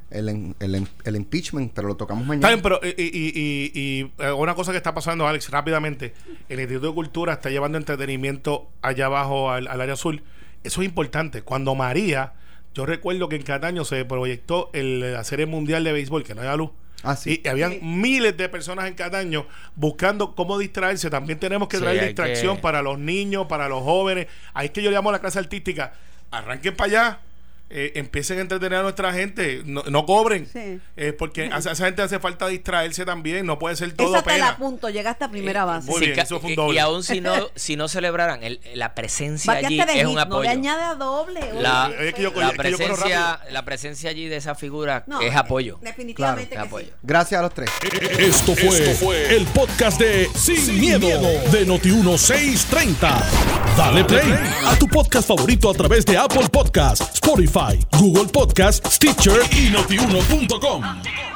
[0.10, 2.48] el, el, el impeachment, pero lo tocamos Está mañana.
[2.50, 6.16] bien, pero y, y- y- y, eh, una cosa que está pasando, Alex, rápidamente,
[6.50, 10.24] el Instituto de Cultura está llevando entretenimiento allá abajo al, al área azul.
[10.64, 11.44] Eso es importante.
[11.44, 12.34] Cuando María,
[12.76, 16.42] yo recuerdo que en Cataño se proyectó el, la serie mundial de béisbol, que no
[16.42, 16.70] había luz.
[17.04, 17.42] Ah, sí.
[17.44, 17.80] Y habían Sí.
[17.82, 19.46] miles de personas en Cataño
[19.76, 21.10] buscando cómo distraerse.
[21.10, 24.28] También tenemos que Sí, traer distracción que- para los niños, para los jóvenes.
[24.54, 25.94] Ahí es que yo llamo a la clase artística.
[26.32, 27.20] Arranquen para allá.
[27.70, 29.64] Eh, empiecen a entretener a nuestra gente.
[29.66, 30.48] No, no cobren.
[30.52, 30.80] Sí.
[30.98, 33.46] Eh, porque a esa esa gente hace falta distraerse también.
[33.46, 34.50] No puede ser todo Esa te la pena.
[34.50, 35.90] apunto, llegaste a primera base.
[35.90, 36.76] muy Sí, bien, ca- eso fue un y- doble.
[36.76, 40.22] Y aún si no, si no celebraran, el- la presencia allí es hit, un no
[40.22, 40.42] apoyo.
[40.44, 41.40] le añade a doble.
[41.52, 41.62] oye.
[41.62, 45.22] La, Es que yo- la es que presencia, la presencia allí de esa figura No,
[45.22, 45.80] es apoyo.
[45.82, 46.88] Definitivamente Claro, que es apoyo.
[46.88, 46.94] sí.
[47.04, 47.70] Gracias a los tres.
[48.20, 51.08] Esto fue, el podcast de Sin, miedo,
[51.52, 53.24] de Noti1630.
[53.78, 54.34] Dale play
[54.66, 57.55] a tu podcast favorito a través de Apple Podcasts, Spotify,
[57.98, 61.35] Google Podcasts, Stitcher y notiuno.com.